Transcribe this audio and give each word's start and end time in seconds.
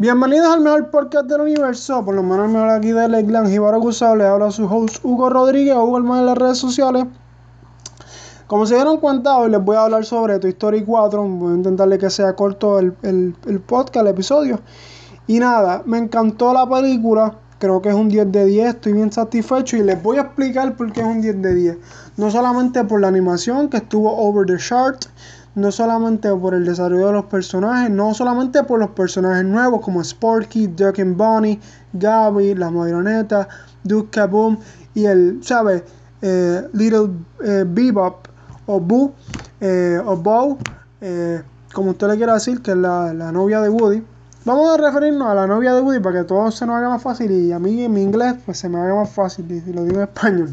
Bienvenidos 0.00 0.54
al 0.54 0.60
mejor 0.60 0.90
podcast 0.90 1.26
del 1.26 1.40
universo, 1.40 2.04
por 2.04 2.14
lo 2.14 2.22
menos 2.22 2.46
el 2.46 2.52
mejor 2.52 2.70
aquí 2.70 2.92
de 2.92 3.08
Legland 3.08 3.48
Jibaro 3.48 3.80
Gusado, 3.80 4.14
le 4.14 4.26
habla 4.26 4.52
su 4.52 4.64
host 4.64 5.04
Hugo 5.04 5.28
Rodríguez, 5.28 5.74
Hugo 5.74 5.98
Hermano 5.98 6.20
en 6.20 6.26
las 6.26 6.38
redes 6.38 6.56
sociales. 6.58 7.04
Como 8.46 8.64
se 8.64 8.76
dieron 8.76 8.98
cuenta, 8.98 9.36
hoy 9.36 9.50
les 9.50 9.60
voy 9.60 9.74
a 9.74 9.82
hablar 9.82 10.04
sobre 10.04 10.38
Toy 10.38 10.50
Story 10.50 10.84
4, 10.84 11.24
voy 11.24 11.52
a 11.52 11.56
intentarle 11.56 11.98
que 11.98 12.10
sea 12.10 12.36
corto 12.36 12.78
el, 12.78 12.94
el 13.02 13.60
podcast, 13.60 14.06
el 14.06 14.06
episodio. 14.06 14.60
Y 15.28 15.38
nada, 15.40 15.82
me 15.84 15.98
encantó 15.98 16.54
la 16.54 16.66
película, 16.66 17.34
creo 17.58 17.82
que 17.82 17.90
es 17.90 17.94
un 17.94 18.08
10 18.08 18.32
de 18.32 18.46
10, 18.46 18.68
estoy 18.76 18.94
bien 18.94 19.12
satisfecho 19.12 19.76
y 19.76 19.82
les 19.82 20.02
voy 20.02 20.16
a 20.16 20.22
explicar 20.22 20.74
por 20.74 20.90
qué 20.90 21.00
es 21.00 21.06
un 21.06 21.20
10 21.20 21.42
de 21.42 21.54
10. 21.54 21.78
No 22.16 22.30
solamente 22.30 22.82
por 22.84 23.02
la 23.02 23.08
animación 23.08 23.68
que 23.68 23.76
estuvo 23.76 24.10
over 24.16 24.46
the 24.46 24.56
chart, 24.56 25.04
no 25.54 25.70
solamente 25.70 26.34
por 26.34 26.54
el 26.54 26.64
desarrollo 26.64 27.08
de 27.08 27.12
los 27.12 27.24
personajes, 27.26 27.90
no 27.90 28.14
solamente 28.14 28.62
por 28.64 28.80
los 28.80 28.88
personajes 28.90 29.44
nuevos 29.44 29.82
como 29.82 30.02
Sporky, 30.02 30.66
Duck 30.68 30.98
and 30.98 31.14
Bonnie, 31.18 31.60
Gabby, 31.92 32.54
la 32.54 32.70
marioneta, 32.70 33.48
Duke 33.84 34.08
Kaboom 34.10 34.56
y 34.94 35.04
el, 35.04 35.40
¿sabes? 35.42 35.82
Eh, 36.22 36.66
Little 36.72 37.10
eh, 37.44 37.64
Bebop 37.68 38.26
o 38.64 38.80
Boo 38.80 39.12
eh, 39.60 40.00
o 40.02 40.16
Bo, 40.16 40.56
como 41.74 41.90
usted 41.90 42.08
le 42.08 42.16
quiera 42.16 42.32
decir, 42.32 42.62
que 42.62 42.70
es 42.70 42.76
la, 42.78 43.12
la, 43.12 43.30
novia 43.30 43.60
de 43.60 43.68
Woody. 43.68 44.02
Vamos 44.44 44.70
a 44.70 44.76
referirnos 44.76 45.28
a 45.28 45.34
la 45.34 45.46
novia 45.46 45.74
de 45.74 45.80
Woody 45.80 46.00
para 46.00 46.20
que 46.20 46.24
todo 46.24 46.50
se 46.50 46.64
nos 46.64 46.76
haga 46.76 46.88
más 46.88 47.02
fácil 47.02 47.30
y 47.30 47.52
a 47.52 47.58
mí 47.58 47.82
en 47.82 47.92
mi 47.92 48.02
inglés 48.02 48.34
pues 48.46 48.58
se 48.58 48.68
me 48.68 48.78
haga 48.78 48.94
más 48.94 49.10
fácil 49.10 49.50
y 49.50 49.72
lo 49.72 49.84
digo 49.84 49.96
en 49.96 50.02
español. 50.04 50.50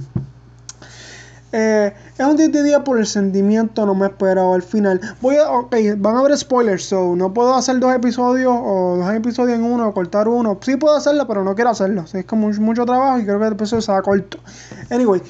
Eh, 1.58 1.94
es 2.18 2.26
un 2.26 2.36
10 2.36 2.52
de 2.52 2.64
día 2.64 2.84
por 2.84 3.00
el 3.00 3.06
sentimiento, 3.06 3.86
no 3.86 3.96
me 3.96 4.08
esperaba 4.08 4.56
al 4.56 4.62
final. 4.62 5.00
Voy 5.22 5.38
a, 5.38 5.50
ok, 5.50 5.74
van 5.98 6.18
a 6.18 6.20
haber 6.20 6.38
spoilers, 6.38 6.84
so 6.84 7.16
no 7.16 7.34
puedo 7.34 7.56
hacer 7.56 7.80
dos 7.80 7.94
episodios 7.96 8.54
o 8.54 8.98
dos 8.98 9.14
episodios 9.14 9.58
en 9.58 9.64
uno 9.64 9.88
o 9.88 9.94
cortar 9.94 10.28
uno. 10.28 10.58
Sí 10.62 10.76
puedo 10.76 10.98
hacerlo, 10.98 11.26
pero 11.28 11.46
no 11.46 11.56
quiero 11.56 11.70
hacerlo. 11.70 12.04
es 12.12 12.26
como 12.26 12.50
mucho 12.50 12.86
trabajo 12.86 13.20
y 13.20 13.24
creo 13.24 13.40
que 13.40 13.46
el 13.46 13.54
episodio 13.54 13.82
se 13.82 13.92
va 13.92 14.02
corto. 14.02 14.38
Anyway, 14.90 15.22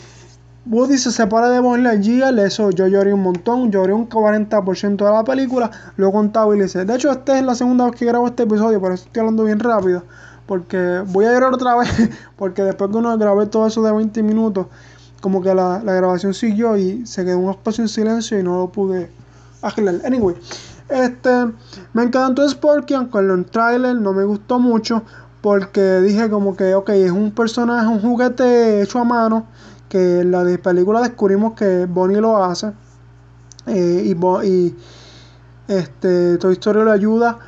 Woody 0.68 0.98
se 0.98 1.12
separa 1.12 1.50
de 1.50 1.60
Buzz 1.60 1.80
Lightyear, 1.80 2.38
eso 2.40 2.72
yo 2.72 2.88
lloré 2.88 3.14
un 3.14 3.22
montón, 3.22 3.72
lloré 3.72 3.94
un 3.94 4.10
40% 4.10 4.98
de 4.98 5.12
la 5.12 5.24
película, 5.24 5.70
lo 5.96 6.12
contabilicé. 6.12 6.86
De 6.86 6.96
hecho, 6.96 7.12
esta 7.12 7.38
es 7.38 7.46
la 7.46 7.54
segunda 7.54 7.86
vez 7.86 7.96
que 7.96 8.06
grabo 8.06 8.26
este 8.26 8.44
episodio, 8.44 8.82
por 8.82 8.92
eso 8.92 9.06
estoy 9.06 9.20
hablando 9.20 9.44
bien 9.44 9.60
rápido. 9.60 10.04
Porque 10.48 11.04
voy 11.08 11.26
a 11.26 11.34
llorar 11.34 11.54
otra 11.54 11.76
vez, 11.76 11.90
porque 12.36 12.64
después 12.64 12.90
que 12.90 12.98
uno 12.98 13.16
grabé 13.16 13.46
todo 13.46 13.68
eso 13.68 13.84
de 13.84 13.92
20 13.92 14.24
minutos, 14.24 14.66
como 15.22 15.42
que 15.42 15.54
la, 15.54 15.80
grabación 15.80 16.34
siguió 16.34 16.76
y 16.78 17.06
se 17.06 17.24
quedó 17.24 17.38
un 17.40 17.52
espacio 17.52 17.84
en 17.84 17.88
silencio 17.88 18.40
y 18.40 18.44
no 18.44 18.58
lo 18.58 18.70
pude 18.70 19.12
arreglar. 19.62 20.02
Anyway, 20.04 20.36
este, 20.90 21.46
me 21.94 22.04
encantó 22.04 22.48
Sporky, 22.48 22.96
aunque 22.96 23.20
en 23.20 23.30
el 23.30 23.46
trailer 23.46 23.96
no 23.98 24.14
me 24.14 24.24
gustó 24.24 24.60
mucho 24.60 25.04
porque 25.42 26.00
dije 26.00 26.28
como 26.28 26.56
que, 26.56 26.74
ok, 26.74 26.90
es 26.90 27.12
un 27.12 27.30
personaje, 27.30 27.86
un 27.86 28.02
juguete 28.02 28.82
hecho 28.82 28.98
a 28.98 29.04
mano, 29.04 29.46
que 29.90 30.22
en 30.22 30.32
la 30.32 30.44
película 30.62 31.02
descubrimos 31.02 31.54
que 31.54 31.86
Bonnie 31.86 32.22
lo 32.22 32.44
hace 32.44 32.72
eh, 33.68 34.04
y, 34.06 34.48
y 34.48 34.76
este, 35.68 36.38
Toy 36.38 36.54
Story 36.54 36.84
le 36.84 36.92
ayuda, 36.92 37.40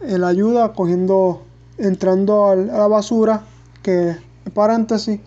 él 0.00 0.24
ayuda 0.24 0.72
cogiendo, 0.72 1.42
entrando 1.78 2.48
a 2.48 2.56
la 2.56 2.86
basura, 2.86 3.42
que 3.82 4.16
paréntesis, 4.54 5.20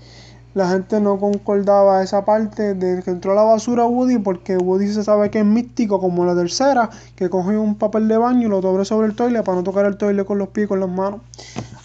la 0.53 0.69
gente 0.69 0.99
no 0.99 1.19
concordaba 1.19 2.03
esa 2.03 2.25
parte 2.25 2.75
de 2.75 3.01
que 3.01 3.09
entró 3.09 3.31
a 3.31 3.35
la 3.35 3.41
basura 3.41 3.85
Woody 3.85 4.19
porque 4.19 4.57
Woody 4.57 4.87
se 4.87 5.03
sabe 5.03 5.31
que 5.31 5.39
es 5.39 5.45
místico 5.45 5.99
como 5.99 6.25
la 6.25 6.35
tercera, 6.35 6.89
que 7.15 7.29
coge 7.29 7.57
un 7.57 7.75
papel 7.75 8.07
de 8.07 8.17
baño 8.17 8.47
y 8.47 8.49
lo 8.49 8.61
doble 8.61 8.85
sobre 8.85 9.07
el 9.07 9.15
toile 9.15 9.41
para 9.41 9.57
no 9.57 9.63
tocar 9.63 9.85
el 9.85 9.97
toile 9.97 10.25
con 10.25 10.37
los 10.37 10.49
pies 10.49 10.65
y 10.65 10.67
con 10.67 10.79
las 10.79 10.89
manos. 10.89 11.21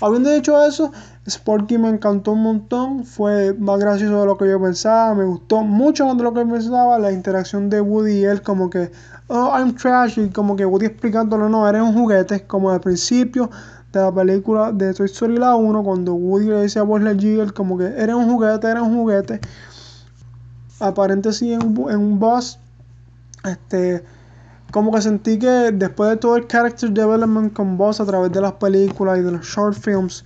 Habiendo 0.00 0.30
dicho 0.30 0.62
eso, 0.62 0.92
Sporky 1.28 1.78
me 1.78 1.88
encantó 1.88 2.32
un 2.32 2.42
montón, 2.42 3.04
fue 3.04 3.54
más 3.54 3.78
gracioso 3.78 4.20
de 4.20 4.26
lo 4.26 4.36
que 4.38 4.48
yo 4.48 4.60
pensaba, 4.60 5.14
me 5.14 5.24
gustó 5.24 5.62
mucho 5.62 6.06
más 6.06 6.16
de 6.16 6.22
lo 6.22 6.32
que 6.32 6.44
pensaba, 6.44 6.98
la 6.98 7.12
interacción 7.12 7.68
de 7.68 7.80
Woody 7.80 8.20
y 8.20 8.24
él 8.24 8.42
como 8.42 8.70
que, 8.70 8.90
oh, 9.28 9.52
I'm 9.56 9.74
trash, 9.74 10.18
y 10.18 10.28
como 10.30 10.56
que 10.56 10.64
Woody 10.64 10.86
explicándolo, 10.86 11.48
no, 11.48 11.68
eres 11.68 11.82
un 11.82 11.94
juguete, 11.94 12.46
como 12.46 12.70
al 12.70 12.80
principio, 12.80 13.50
de 13.92 14.00
la 14.00 14.12
película 14.12 14.72
de 14.72 14.92
Toy 14.92 15.06
Story 15.06 15.36
la 15.36 15.54
1, 15.56 15.82
cuando 15.82 16.14
Woody 16.14 16.46
le 16.46 16.62
dice 16.62 16.78
a 16.78 16.82
Buzz 16.82 17.02
Lightyear 17.02 17.52
como 17.52 17.78
que 17.78 17.86
eres 17.86 18.14
un 18.14 18.28
juguete, 18.30 18.68
eres 18.68 18.82
un 18.82 18.94
juguete. 18.94 19.40
Aparente 20.80 21.32
sí 21.32 21.52
en, 21.52 21.62
en 21.62 21.98
un 21.98 22.18
boss. 22.18 22.58
Este, 23.44 24.04
como 24.70 24.92
que 24.92 25.00
sentí 25.00 25.38
que 25.38 25.72
después 25.72 26.10
de 26.10 26.16
todo 26.16 26.36
el 26.36 26.46
character 26.46 26.90
development 26.90 27.54
con 27.54 27.78
Boss 27.78 28.00
a 28.00 28.04
través 28.04 28.30
de 28.32 28.40
las 28.40 28.52
películas 28.52 29.18
y 29.18 29.22
de 29.22 29.32
los 29.32 29.46
short 29.46 29.74
films, 29.74 30.24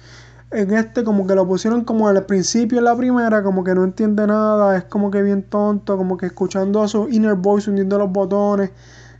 en 0.52 0.72
este 0.74 1.04
como 1.04 1.26
que 1.26 1.34
lo 1.34 1.46
pusieron 1.46 1.84
como 1.84 2.08
al 2.08 2.24
principio 2.24 2.78
en 2.78 2.84
la 2.84 2.96
primera, 2.96 3.42
como 3.42 3.64
que 3.64 3.74
no 3.74 3.84
entiende 3.84 4.26
nada, 4.26 4.76
es 4.76 4.84
como 4.84 5.10
que 5.10 5.22
bien 5.22 5.42
tonto, 5.42 5.96
como 5.96 6.16
que 6.16 6.26
escuchando 6.26 6.82
a 6.82 6.88
su 6.88 7.08
inner 7.08 7.34
voice 7.34 7.70
hundiendo 7.70 7.98
los 7.98 8.10
botones 8.10 8.70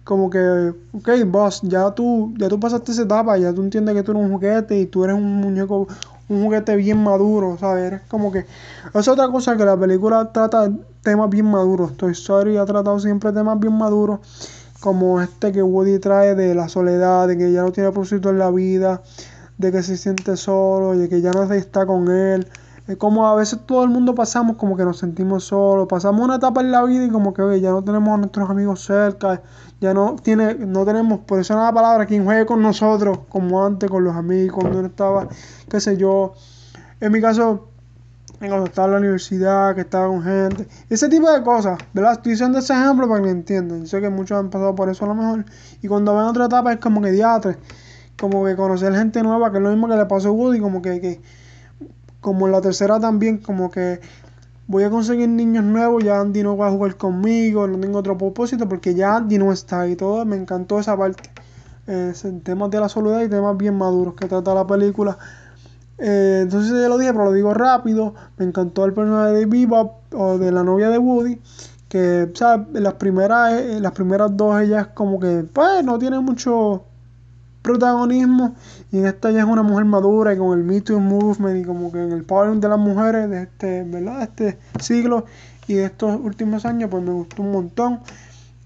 como 0.05 0.31
que, 0.31 0.75
ok, 0.93 1.09
boss, 1.27 1.61
ya 1.63 1.91
tú, 1.93 2.35
ya 2.37 2.49
tú 2.49 2.59
pasaste 2.59 2.93
esa 2.93 3.03
etapa, 3.03 3.37
ya 3.39 3.53
tú 3.53 3.63
entiendes 3.63 3.95
que 3.95 4.03
tú 4.03 4.13
eres 4.13 4.25
un 4.25 4.33
juguete 4.33 4.79
y 4.79 4.87
tú 4.87 5.05
eres 5.05 5.17
un 5.17 5.37
muñeco, 5.37 5.87
un 6.29 6.43
juguete 6.43 6.75
bien 6.77 7.03
maduro, 7.03 7.57
¿sabes? 7.59 7.85
Eres 7.85 8.01
como 8.09 8.33
que... 8.33 8.45
Es 8.95 9.09
otra 9.09 9.29
cosa 9.29 9.57
que 9.57 9.65
la 9.65 9.77
película 9.77 10.33
trata 10.33 10.71
temas 11.03 11.31
bien 11.31 11.47
maduros. 11.47 11.97
Toy 11.97 12.13
Story 12.13 12.57
ha 12.57 12.65
tratado 12.65 12.99
siempre 12.99 13.33
temas 13.33 13.61
bien 13.61 13.75
maduros, 13.75 14.21
como 14.81 15.21
este 15.21 15.53
que 15.53 15.63
Woody 15.63 16.01
trae 16.01 16.35
de 16.35 16.55
la 16.55 16.69
soledad, 16.69 17.29
de 17.29 17.39
que 17.39 17.53
ya 17.53 17.63
no 17.63 17.71
tiene 17.71 17.91
propósito 17.91 18.31
en 18.31 18.39
la 18.39 18.51
vida, 18.51 19.03
de 19.63 19.73
que 19.73 19.83
se 19.83 19.97
siente 19.97 20.37
solo, 20.37 20.93
de 20.99 21.09
que 21.09 21.21
ya 21.21 21.31
no 21.31 21.45
está 21.53 21.87
con 21.87 22.11
él. 22.11 22.47
Es 22.89 22.97
como 22.97 23.29
a 23.29 23.37
veces 23.37 23.61
todo 23.65 23.85
el 23.85 23.91
mundo 23.91 24.13
pasamos 24.13 24.57
como 24.57 24.77
que 24.77 24.85
nos 24.85 24.99
sentimos 24.99 25.45
solos, 25.45 25.87
pasamos 25.89 26.21
una 26.21 26.35
etapa 26.35 26.61
en 26.61 26.73
la 26.73 26.83
vida 26.83 27.05
y 27.05 27.11
como 27.11 27.33
que 27.33 27.61
ya 27.61 27.71
no 27.71 27.83
tenemos 27.83 28.13
a 28.13 28.17
nuestros 28.17 28.51
amigos 28.51 28.85
cerca, 28.85 29.41
ya 29.81 29.95
no 29.95 30.17
tiene, 30.17 30.57
no 30.57 30.85
tenemos, 30.85 31.21
por 31.21 31.39
eso 31.39 31.55
la 31.55 31.73
palabra, 31.73 32.07
quien 32.07 32.25
juegue 32.25 32.45
con 32.45 32.61
nosotros, 32.61 33.21
como 33.29 33.65
antes, 33.65 33.89
con 33.89 34.03
los 34.03 34.17
amigos, 34.17 34.59
cuando 34.59 34.81
uno 34.81 34.89
estaba, 34.89 35.29
qué 35.71 35.81
sé 35.81 35.97
yo. 35.97 36.35
En 37.01 37.13
mi 37.13 37.21
caso, 37.21 37.69
cuando 38.41 38.67
estaba 38.67 38.89
en 38.89 38.93
la 38.95 38.99
universidad, 38.99 39.77
que 39.77 39.83
estaba 39.83 40.09
con 40.09 40.25
gente, 40.25 40.67
ese 40.91 41.09
tipo 41.09 41.31
de 41.31 41.41
cosas, 41.45 41.79
¿verdad? 41.93 42.15
Estoy 42.15 42.33
diciendo 42.33 42.59
ese 42.59 42.73
ejemplo 42.73 43.09
para 43.09 43.23
que 43.23 43.31
entiendan. 43.31 43.87
sé 43.87 44.01
que 44.01 44.11
muchos 44.11 44.37
han 44.37 44.51
pasado 44.51 44.75
por 44.75 44.89
eso 44.89 45.05
a 45.05 45.09
lo 45.09 45.15
mejor. 45.15 45.45
Y 45.83 45.87
cuando 45.87 46.17
ven 46.17 46.25
otra 46.25 46.47
etapa 46.47 46.73
es 46.73 46.81
como 46.81 47.01
que 47.01 47.13
diatre, 47.13 47.59
como 48.19 48.45
que 48.45 48.57
conocer 48.57 48.95
gente 48.95 49.23
nueva, 49.23 49.51
que 49.51 49.59
es 49.59 49.63
lo 49.63 49.71
mismo 49.71 49.89
que 49.89 49.97
le 49.97 50.07
pasó 50.07 50.29
a 50.29 50.33
Woody, 50.33 50.61
como 50.61 50.83
que, 50.83 51.01
que 51.01 51.21
como 52.21 52.47
en 52.47 52.53
la 52.53 52.61
tercera 52.61 53.01
también, 53.01 53.39
como 53.39 53.71
que 53.71 54.01
voy 54.67 54.85
a 54.85 54.91
conseguir 54.91 55.29
niños 55.29 55.65
nuevos, 55.65 56.03
ya 56.05 56.21
Andy 56.21 56.43
no 56.43 56.57
va 56.57 56.69
a 56.69 56.71
jugar 56.71 56.97
conmigo, 56.97 57.67
no 57.67 57.79
tengo 57.79 57.99
otro 57.99 58.17
propósito 58.17 58.69
porque 58.69 58.95
ya 58.95 59.17
Andy 59.17 59.39
no 59.39 59.53
está 59.53 59.87
y 59.89 59.97
todo, 59.97 60.25
me 60.25 60.37
encantó 60.37 60.79
esa 60.79 60.97
parte. 60.97 61.31
Eh, 61.89 62.13
temas 62.45 62.71
de 62.71 62.79
la 62.79 62.89
soledad 62.89 63.23
y 63.23 63.29
temas 63.29 63.57
bien 63.57 63.77
maduros 63.77 64.15
que 64.15 64.29
trata 64.29 64.55
la 64.55 64.67
película. 64.67 65.19
Eh, 65.99 66.41
entonces 66.43 66.73
ya 66.73 66.89
lo 66.89 66.99
dije, 66.99 67.13
pero 67.13 67.27
lo 67.27 67.33
digo 67.33 67.55
rápido. 67.55 68.15
Me 68.37 68.45
encantó 68.45 68.85
el 68.85 68.93
personaje 68.93 69.33
de 69.33 69.47
Bebop 69.47 70.15
o 70.15 70.39
de 70.39 70.53
la 70.53 70.63
novia 70.63 70.91
de 70.91 70.99
Woody. 70.99 71.41
Que, 71.89 72.31
¿sabes? 72.35 72.67
Las 72.73 72.95
primeras, 72.95 73.53
eh, 73.53 73.81
las 73.81 73.93
primeras 73.93 74.37
dos, 74.37 74.61
ellas 74.61 74.89
como 74.95 75.21
que, 75.21 75.45
pues, 75.53 75.85
no 75.85 75.99
tiene 75.99 76.21
mucho 76.21 76.85
protagonismo 77.63 78.55
y 78.91 78.99
en 78.99 79.07
esta 79.07 79.31
ya 79.31 79.41
es 79.41 79.47
una 79.47 79.63
mujer 79.63 79.85
madura 79.85 80.35
y 80.35 80.39
con 80.39 80.59
el 80.59 80.65
Me 80.65 80.81
Too 80.81 81.01
Movement 81.01 81.63
y 81.63 81.65
como 81.65 81.91
que 81.93 82.03
en 82.03 82.13
el 82.13 82.25
power 82.25 82.57
de 82.57 82.69
las 82.69 82.79
mujeres 82.79 83.31
de 83.31 83.43
este, 83.43 83.85
¿verdad? 83.85 84.23
este 84.23 84.59
siglo 84.81 85.25
y 85.69 85.75
de 85.75 85.85
estos 85.85 86.21
últimos 86.21 86.67
años 86.67 86.91
pues 86.91 87.03
me 87.03 87.13
gustó 87.13 87.43
un 87.43 87.53
montón. 87.53 88.01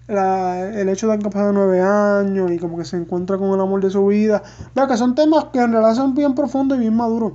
El 0.08 0.88
hecho 0.88 1.08
de 1.08 1.18
que 1.18 1.24
pasado 1.24 1.52
nueve 1.52 1.80
años 1.80 2.50
y 2.52 2.58
como 2.58 2.78
que 2.78 2.84
se 2.84 2.96
encuentra 2.96 3.38
con 3.38 3.50
el 3.50 3.60
amor 3.60 3.82
de 3.82 3.90
su 3.90 4.06
vida. 4.06 4.42
Vea 4.74 4.86
que 4.86 4.96
son 4.96 5.16
temas 5.16 5.46
que 5.52 5.58
en 5.60 5.72
realidad 5.72 5.94
son 5.94 6.14
bien 6.14 6.34
profundos 6.34 6.78
y 6.78 6.82
bien 6.82 6.96
maduros 6.96 7.32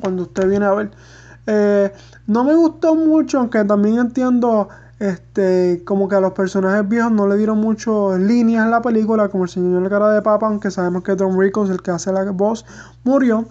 cuando 0.00 0.24
usted 0.24 0.48
viene 0.48 0.66
a 0.66 0.72
ver. 0.72 0.90
Eh, 1.46 1.92
no 2.26 2.44
me 2.44 2.54
gustó 2.54 2.94
mucho 2.94 3.40
aunque 3.40 3.64
también 3.64 3.98
entiendo 3.98 4.68
este, 5.02 5.82
como 5.84 6.08
que 6.08 6.14
a 6.14 6.20
los 6.20 6.32
personajes 6.32 6.88
viejos 6.88 7.10
no 7.10 7.26
le 7.26 7.36
dieron 7.36 7.58
mucho 7.58 8.16
líneas 8.16 8.64
en 8.64 8.70
la 8.70 8.82
película, 8.82 9.28
como 9.28 9.42
el 9.44 9.50
señor 9.50 9.82
de 9.82 9.88
cara 9.88 10.10
de 10.10 10.22
papa, 10.22 10.46
aunque 10.46 10.70
sabemos 10.70 11.02
que 11.02 11.16
Tom 11.16 11.36
Rickles, 11.36 11.70
el 11.70 11.82
que 11.82 11.90
hace 11.90 12.12
la 12.12 12.22
voz, 12.30 12.64
murió. 13.02 13.44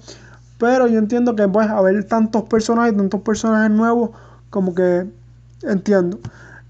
Pero 0.57 0.87
yo 0.87 0.97
entiendo 0.97 1.35
que 1.35 1.45
pues 1.49 1.67
haber 1.69 2.05
tantos 2.05 2.43
personajes, 2.43 2.95
tantos 2.95 3.19
personajes 3.21 3.69
nuevos, 3.69 4.11
como 4.49 4.73
que 4.73 5.11
entiendo. 5.63 6.19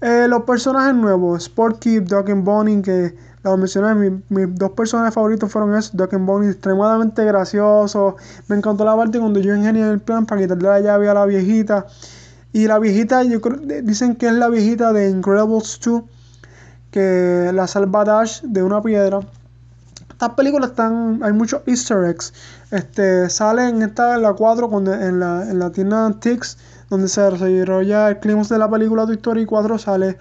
Eh, 0.00 0.26
los 0.28 0.42
personajes 0.42 0.96
nuevos, 0.96 1.44
Sporky, 1.44 2.00
Doc 2.00 2.28
and 2.30 2.44
Bonnie, 2.44 2.82
que 2.82 3.14
Los 3.44 3.56
mencioné, 3.58 4.20
mis 4.30 4.54
dos 4.56 4.72
personajes 4.72 5.14
favoritos 5.14 5.48
fueron 5.52 5.76
esos, 5.76 5.96
Duck 5.96 6.12
and 6.14 6.26
Bonnie, 6.26 6.50
extremadamente 6.50 7.24
graciosos. 7.24 8.14
Me 8.48 8.56
encantó 8.56 8.84
la 8.84 8.96
parte 8.96 9.20
cuando 9.20 9.38
yo 9.38 9.54
ingenié 9.54 9.88
el 9.88 10.00
plan 10.00 10.26
para 10.26 10.40
quitarle 10.40 10.68
la 10.68 10.80
llave 10.80 11.08
a 11.08 11.14
la 11.14 11.24
viejita. 11.24 11.86
Y 12.52 12.66
la 12.66 12.78
viejita, 12.78 13.22
yo 13.22 13.40
creo, 13.40 13.58
dicen 13.82 14.16
que 14.16 14.26
es 14.26 14.32
la 14.34 14.48
viejita 14.48 14.92
de 14.92 15.08
Incredibles 15.08 15.80
2, 15.82 16.02
que 16.90 17.50
la 17.54 17.66
salva 17.66 18.24
de 18.42 18.62
una 18.62 18.82
piedra. 18.82 19.20
Estas 20.10 20.34
películas 20.34 20.70
están, 20.70 21.20
hay 21.22 21.32
muchos 21.32 21.62
easter 21.66 22.04
eggs. 22.04 22.34
Este, 22.70 23.30
sale 23.30 23.68
en 23.68 23.82
esta, 23.82 24.18
la 24.18 24.34
4, 24.34 24.68
cuando, 24.68 24.92
en, 24.92 25.18
la, 25.18 25.50
en 25.50 25.58
la 25.58 25.72
tienda 25.72 26.12
Tix, 26.20 26.58
donde 26.90 27.08
se 27.08 27.22
desarrolla 27.22 28.10
el 28.10 28.18
clima 28.18 28.42
de 28.42 28.58
la 28.58 28.70
película 28.70 29.06
Toy 29.06 29.14
Story 29.14 29.46
4, 29.46 29.78
sale 29.78 30.18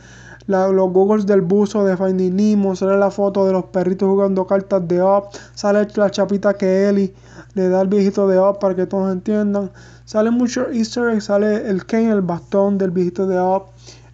los 0.47 0.91
googles 0.91 1.25
del 1.25 1.41
buzo 1.41 1.83
de 1.83 1.97
Finding 1.97 2.35
Nemo, 2.35 2.75
sale 2.75 2.97
la 2.97 3.11
foto 3.11 3.45
de 3.45 3.53
los 3.53 3.65
perritos 3.65 4.07
jugando 4.07 4.47
cartas 4.47 4.87
de 4.87 5.03
Up, 5.03 5.25
sale 5.53 5.87
la 5.95 6.09
chapita 6.09 6.53
que 6.53 6.89
Ellie 6.89 7.13
le 7.53 7.69
da 7.69 7.81
al 7.81 7.87
viejito 7.87 8.27
de 8.27 8.39
Up 8.39 8.59
para 8.59 8.75
que 8.75 8.85
todos 8.85 9.11
entiendan. 9.11 9.71
Sale 10.11 10.29
mucho 10.29 10.69
easter 10.71 11.09
eggs, 11.11 11.23
sale 11.23 11.69
el 11.69 11.85
Kane, 11.85 12.11
el 12.11 12.19
bastón 12.19 12.77
del 12.77 12.91
viejito 12.91 13.27
de 13.27 13.39
Up. 13.39 13.67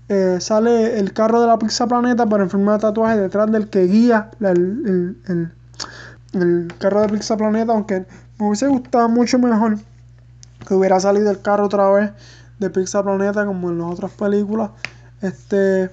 Eh, 0.09 0.37
sale 0.39 0.99
el 0.99 1.11
carro 1.11 1.41
de 1.41 1.47
la 1.47 1.57
Pizza 1.57 1.87
Planeta 1.87 2.27
para 2.27 2.43
en 2.43 2.51
forma 2.51 2.73
de 2.73 2.79
tatuaje 2.81 3.17
detrás 3.17 3.51
del 3.51 3.67
que 3.67 3.87
guía 3.87 4.29
el, 4.39 5.17
el, 6.33 6.67
carro 6.77 7.01
de 7.01 7.09
Pizza 7.09 7.35
Planeta, 7.35 7.73
aunque 7.73 8.05
me 8.37 8.45
hubiese 8.45 8.67
gustado 8.67 9.09
mucho 9.09 9.39
mejor 9.39 9.79
que 10.67 10.75
hubiera 10.75 10.99
salido 10.99 11.31
el 11.31 11.41
carro 11.41 11.65
otra 11.65 11.89
vez 11.89 12.11
de 12.59 12.69
Pizza 12.69 13.01
Planeta 13.01 13.47
como 13.47 13.71
en 13.71 13.79
las 13.79 13.93
otras 13.93 14.11
películas. 14.11 14.69
Este 15.23 15.89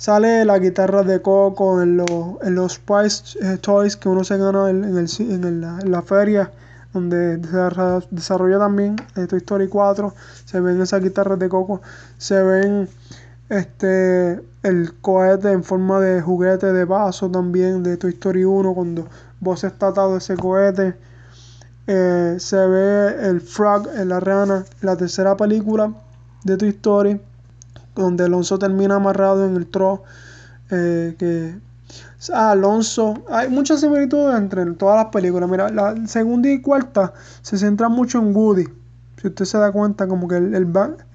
Sale 0.00 0.46
la 0.46 0.58
guitarra 0.58 1.02
de 1.02 1.20
Coco 1.20 1.82
en, 1.82 2.02
en 2.42 2.54
los 2.54 2.72
Spice 2.72 3.38
eh, 3.42 3.58
Toys 3.58 3.96
que 3.96 4.08
uno 4.08 4.24
se 4.24 4.38
gana 4.38 4.70
en, 4.70 4.82
el, 4.84 5.06
en, 5.20 5.60
la, 5.60 6.00
feria 6.00 6.50
donde 6.92 7.36
desarrolla 7.36 8.58
también 8.58 8.96
eh, 9.16 9.26
Toy 9.26 9.38
Story 9.38 9.68
4. 9.68 10.14
Se 10.44 10.60
ven 10.60 10.80
esas 10.80 11.02
guitarras 11.02 11.38
de 11.38 11.48
Coco. 11.48 11.80
Se 12.18 12.42
ven 12.42 12.88
este 13.48 14.40
el 14.62 14.94
cohete 15.00 15.50
en 15.52 15.64
forma 15.64 16.00
de 16.00 16.20
juguete 16.20 16.72
de 16.72 16.84
vaso 16.84 17.30
también 17.30 17.82
de 17.82 17.96
Toy 17.96 18.10
Story 18.10 18.44
1 18.44 18.74
cuando 18.74 19.08
vos 19.40 19.64
está 19.64 19.88
atado 19.88 20.16
ese 20.16 20.36
cohete. 20.36 20.96
Eh, 21.86 22.36
se 22.38 22.66
ve 22.66 23.28
el 23.28 23.40
frog 23.40 23.88
en 23.96 24.08
la 24.08 24.20
rana, 24.20 24.64
la 24.80 24.96
tercera 24.96 25.36
película 25.36 25.92
de 26.44 26.56
Toy 26.56 26.68
Story 26.68 27.20
donde 27.94 28.24
Alonso 28.24 28.58
termina 28.58 28.96
amarrado 28.96 29.46
en 29.46 29.56
el 29.56 29.66
tro. 29.66 30.02
Eh, 30.70 31.16
que 31.18 31.58
Alonso, 32.32 33.24
hay 33.30 33.48
muchas 33.48 33.80
similitudes 33.80 34.36
entre 34.36 34.64
todas 34.72 34.96
las 34.96 35.12
películas. 35.12 35.48
Mira, 35.48 35.70
la 35.70 36.06
segunda 36.06 36.50
y 36.50 36.60
cuarta 36.60 37.12
se 37.42 37.58
centra 37.58 37.88
mucho 37.88 38.18
en 38.18 38.34
Woody. 38.34 38.66
Si 39.20 39.28
usted 39.28 39.44
se 39.44 39.58
da 39.58 39.70
cuenta, 39.70 40.08
como 40.08 40.28
que 40.28 40.36
el, 40.36 40.54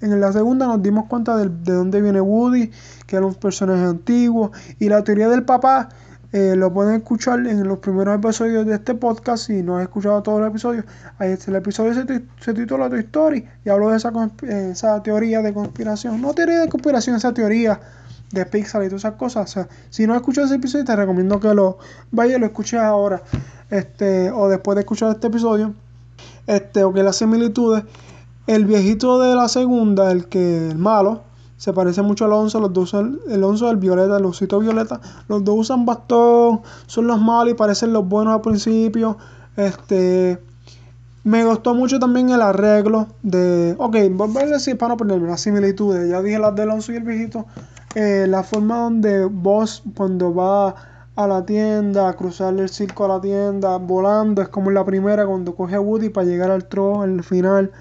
en 0.02 0.22
la 0.22 0.32
segunda 0.32 0.68
nos 0.68 0.82
dimos 0.82 1.08
cuenta 1.08 1.38
de, 1.38 1.50
de 1.50 1.74
dónde 1.74 2.02
viene 2.02 2.22
Woody, 2.22 2.72
que 3.08 3.16
era 3.16 3.26
un 3.26 3.34
personaje 3.34 3.84
antiguo, 3.84 4.52
y 4.80 4.90
la 4.90 5.04
teoría 5.04 5.28
del 5.28 5.44
papá 5.44 5.90
eh, 6.38 6.54
lo 6.58 6.74
pueden 6.74 6.96
escuchar 6.96 7.40
en 7.48 7.66
los 7.66 7.80
primeros 7.80 8.14
episodios 8.14 8.66
de 8.66 8.76
este 8.76 8.94
podcast. 8.94 9.48
Si 9.48 9.64
no 9.64 9.78
has 9.78 9.84
escuchado 9.84 10.22
todos 10.22 10.42
los 10.42 10.50
episodios, 10.50 10.84
ahí 11.18 11.32
está. 11.32 11.50
El 11.50 11.56
episodio 11.56 11.94
se, 11.94 12.54
titula 12.54 12.90
Tu 12.90 12.98
Story 12.98 13.48
y 13.64 13.70
hablo 13.70 13.90
de 13.90 13.96
esa, 13.96 14.12
esa 14.44 15.02
teoría 15.02 15.42
de 15.42 15.54
conspiración. 15.54 16.22
No 16.22 16.34
teoría 16.34 16.60
de 16.60 16.68
conspiración, 16.68 17.16
esa 17.16 17.34
teoría 17.34 17.80
de 18.32 18.46
Pixar 18.46 18.84
y 18.84 18.88
todas 18.88 19.02
esas 19.02 19.14
cosas. 19.14 19.50
O 19.50 19.54
sea, 19.54 19.68
si 19.90 20.08
no 20.08 20.14
has 20.14 20.20
escuchado 20.20 20.48
ese 20.48 20.56
episodio, 20.56 20.86
te 20.86 20.96
recomiendo 20.96 21.40
que 21.40 21.54
lo 21.54 21.78
vayas 22.12 22.38
y 22.38 22.40
lo 22.40 22.46
escuches 22.46 22.80
ahora. 22.80 23.22
Este, 23.70 24.32
o 24.32 24.48
después 24.48 24.76
de 24.76 24.82
escuchar 24.82 25.12
este 25.12 25.28
episodio. 25.28 25.74
Este, 26.48 26.84
o 26.84 26.94
que 26.94 27.04
las 27.04 27.18
similitudes. 27.18 27.84
El 28.48 28.66
viejito 28.66 29.20
de 29.20 29.36
la 29.36 29.48
segunda, 29.48 30.12
el 30.12 30.28
que 30.28 30.70
el 30.70 30.78
malo, 30.78 31.24
se 31.58 31.74
parece 31.74 32.04
mucho 32.04 32.26
a 32.26 32.28
Alonso, 32.28 32.60
los 32.60 32.74
dos 32.74 32.94
el 32.94 33.20
Alonso 33.32 33.68
del 33.68 33.78
Violeta, 33.78 34.18
el 34.18 34.26
osito 34.26 34.60
Violeta, 34.60 35.02
los 35.28 35.44
dos 35.44 35.56
usan 35.58 35.86
bastón, 35.86 36.62
son 36.86 37.08
los 37.08 37.20
malos 37.20 37.54
y 37.54 37.56
parecen 37.56 37.92
los 37.92 38.08
buenos 38.08 38.36
al 38.36 38.42
principio. 38.42 39.18
Este 39.58 40.40
me 41.26 41.44
gustó 41.44 41.74
mucho 41.74 41.98
también 41.98 42.30
el 42.30 42.42
arreglo 42.44 43.08
de. 43.24 43.74
Ok, 43.80 43.96
voy 44.12 44.44
a 44.44 44.46
decir 44.46 44.78
para 44.78 44.90
no 44.90 44.98
ponerme 44.98 45.28
las 45.28 45.42
similitudes. 45.42 46.08
Ya 46.08 46.22
dije 46.22 46.38
las 46.38 46.54
de 46.54 46.62
Alonso 46.62 46.94
y 46.94 46.98
el 46.98 47.04
viejito. 47.04 47.48
Eh, 47.96 48.26
la 48.28 48.44
forma 48.44 48.80
donde 48.80 49.26
vos, 49.26 49.82
cuando 49.96 50.34
va 50.34 50.76
a 51.16 51.28
la 51.28 51.46
tienda, 51.46 52.10
a 52.10 52.14
cruzar 52.14 52.54
el 52.60 52.70
circo 52.70 53.06
a 53.06 53.08
la 53.08 53.22
tienda, 53.22 53.78
volando, 53.78 54.42
es 54.42 54.50
como 54.50 54.70
en 54.70 54.76
la 54.76 54.86
primera, 54.86 55.26
cuando 55.26 55.56
coge 55.56 55.76
a 55.76 55.80
Woody 55.82 56.10
para 56.10 56.28
llegar 56.28 56.52
al 56.52 56.66
tro 56.66 57.04
el 57.06 57.24
final. 57.24 57.72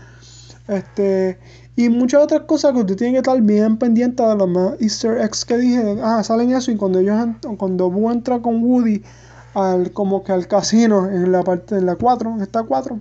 Este. 0.69 1.39
Y 1.77 1.89
muchas 1.89 2.23
otras 2.23 2.43
cosas 2.43 2.73
que 2.73 2.79
usted 2.79 2.97
tiene 2.97 3.15
que 3.15 3.19
estar 3.19 3.41
bien 3.43 3.77
pendiente 3.79 4.23
de 4.23 4.37
los 4.37 4.49
más 4.49 4.81
easter 4.81 5.21
eggs 5.21 5.45
que 5.45 5.59
dije. 5.59 5.97
Ah, 6.03 6.23
salen 6.23 6.53
eso 6.53 6.71
y 6.71 6.77
cuando 6.77 7.01
ellos 7.01 7.19
cuando 7.59 7.91
Boo 7.91 8.13
entra 8.13 8.41
con 8.41 8.63
Woody 8.63 9.03
al 9.55 9.91
como 9.93 10.23
que 10.23 10.33
al 10.33 10.47
casino 10.47 11.09
en 11.09 11.33
la 11.33 11.43
parte 11.43 11.77
en 11.77 11.87
la 11.87 11.97
4, 11.97 12.35
en 12.37 12.43
esta 12.43 12.63
4, 12.63 13.01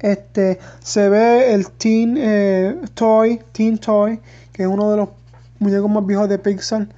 este 0.00 0.58
se 0.82 1.08
ve 1.08 1.54
el 1.54 1.70
Teen 1.70 2.16
eh, 2.18 2.76
Toy, 2.92 3.40
Teen 3.52 3.78
Toy, 3.78 4.20
que 4.52 4.64
es 4.64 4.68
uno 4.68 4.90
de 4.90 4.98
los 4.98 5.08
muñecos 5.62 5.90
más 5.90 6.04
viejos 6.04 6.28
de 6.28 6.38
Pixar 6.38 6.88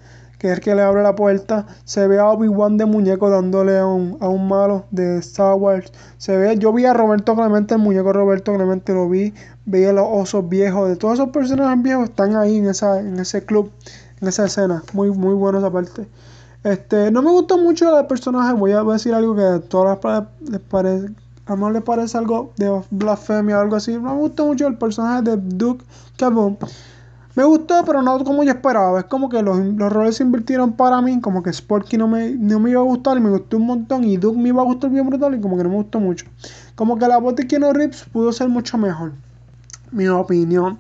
que 0.45 0.49
es 0.49 0.59
el 0.59 0.61
que 0.61 0.75
le 0.75 0.83
abre 0.83 1.03
la 1.03 1.15
puerta. 1.15 1.67
Se 1.87 2.07
ve 2.07 2.19
a 2.19 2.27
Obi-Wan 2.27 2.77
de 2.77 2.85
muñeco 2.85 3.31
dándole 3.31 3.79
a 3.79 3.87
un, 3.87 4.19
a 4.21 4.29
un 4.29 4.47
malo 4.47 4.85
de 4.91 5.17
Star 5.21 5.55
Wars. 5.55 5.91
Se 6.19 6.37
ve, 6.37 6.59
yo 6.59 6.71
vi 6.71 6.85
a 6.85 6.93
Roberto 6.93 7.35
Clemente, 7.35 7.73
el 7.73 7.81
muñeco 7.81 8.13
Roberto 8.13 8.53
Clemente 8.53 8.93
lo 8.93 9.09
vi. 9.09 9.33
Veía 9.65 9.95
los 9.95 10.07
osos 10.07 10.47
viejos, 10.47 10.91
de 10.91 10.97
todos 10.97 11.15
esos 11.15 11.31
personajes 11.31 11.83
viejos 11.83 12.11
están 12.11 12.37
ahí 12.37 12.59
en 12.59 12.67
esa, 12.67 13.01
en 13.01 13.19
ese 13.19 13.43
club, 13.47 13.71
en 14.21 14.29
esa 14.29 14.45
escena. 14.45 14.83
Muy, 14.93 15.11
muy 15.13 15.33
bueno 15.33 15.61
esa 15.61 15.71
parte. 15.71 16.07
Este, 16.63 17.11
no 17.11 17.23
me 17.23 17.31
gustó 17.31 17.57
mucho 17.57 17.99
el 17.99 18.07
personaje, 18.07 18.53
voy 18.53 18.73
a 18.73 18.83
decir 18.83 19.15
algo 19.15 19.35
que 19.35 19.43
a 19.45 19.61
todas 19.61 19.99
las 20.05 20.25
les 20.47 20.61
parece, 20.61 21.07
a 21.47 21.53
lo 21.53 21.57
mejor 21.57 21.73
les 21.73 21.83
parece 21.83 22.19
algo 22.19 22.53
de 22.57 22.83
blasfemia 22.91 23.57
o 23.57 23.61
algo 23.63 23.77
así. 23.77 23.95
No 23.95 24.15
me 24.15 24.21
gustó 24.21 24.45
mucho 24.45 24.67
el 24.67 24.77
personaje 24.77 25.23
de 25.23 25.39
Duke 25.39 25.85
Kaboom. 26.19 26.59
Me 27.37 27.43
gustó, 27.45 27.85
pero 27.85 28.01
no 28.01 28.23
como 28.23 28.45
yo 28.45 28.53
esperaba. 28.53 29.01
Es 29.01 29.07
como 29.07 29.29
que 29.29 29.43
los, 29.43 29.59
los 29.59 29.93
roles 29.93 30.17
se 30.17 30.23
invirtieron 30.23 30.73
para 30.73 31.01
mí. 31.01 31.21
Como 31.21 31.43
que 31.43 31.53
Sporky 31.53 31.97
no 31.97 32.07
me, 32.07 32.31
no 32.31 32.61
me 32.61 32.71
iba 32.71 32.81
a 32.81 32.85
gustar 32.85 33.17
y 33.17 33.21
me 33.21 33.31
gustó 33.31 33.57
un 33.57 33.67
montón. 33.67 34.05
Y 34.05 34.17
Duke 34.17 34.39
me 34.39 34.51
iba 34.51 34.63
a 34.63 34.65
gustar 34.65 34.91
bien 34.91 35.07
brutal 35.07 35.35
y 35.35 35.41
como 35.41 35.57
que 35.57 35.65
no 35.65 35.71
me 35.71 35.77
gustó 35.77 35.99
mucho. 35.99 36.27
Como 36.75 36.99
que 36.99 37.09
la 37.09 37.19
voz 37.19 37.35
de 37.37 37.47
Keanu 37.47 37.73
Reeves 37.73 38.05
pudo 38.13 38.33
ser 38.33 38.49
mucho 38.49 38.79
mejor. 38.79 39.13
Mi 39.91 40.07
opinión. 40.09 40.79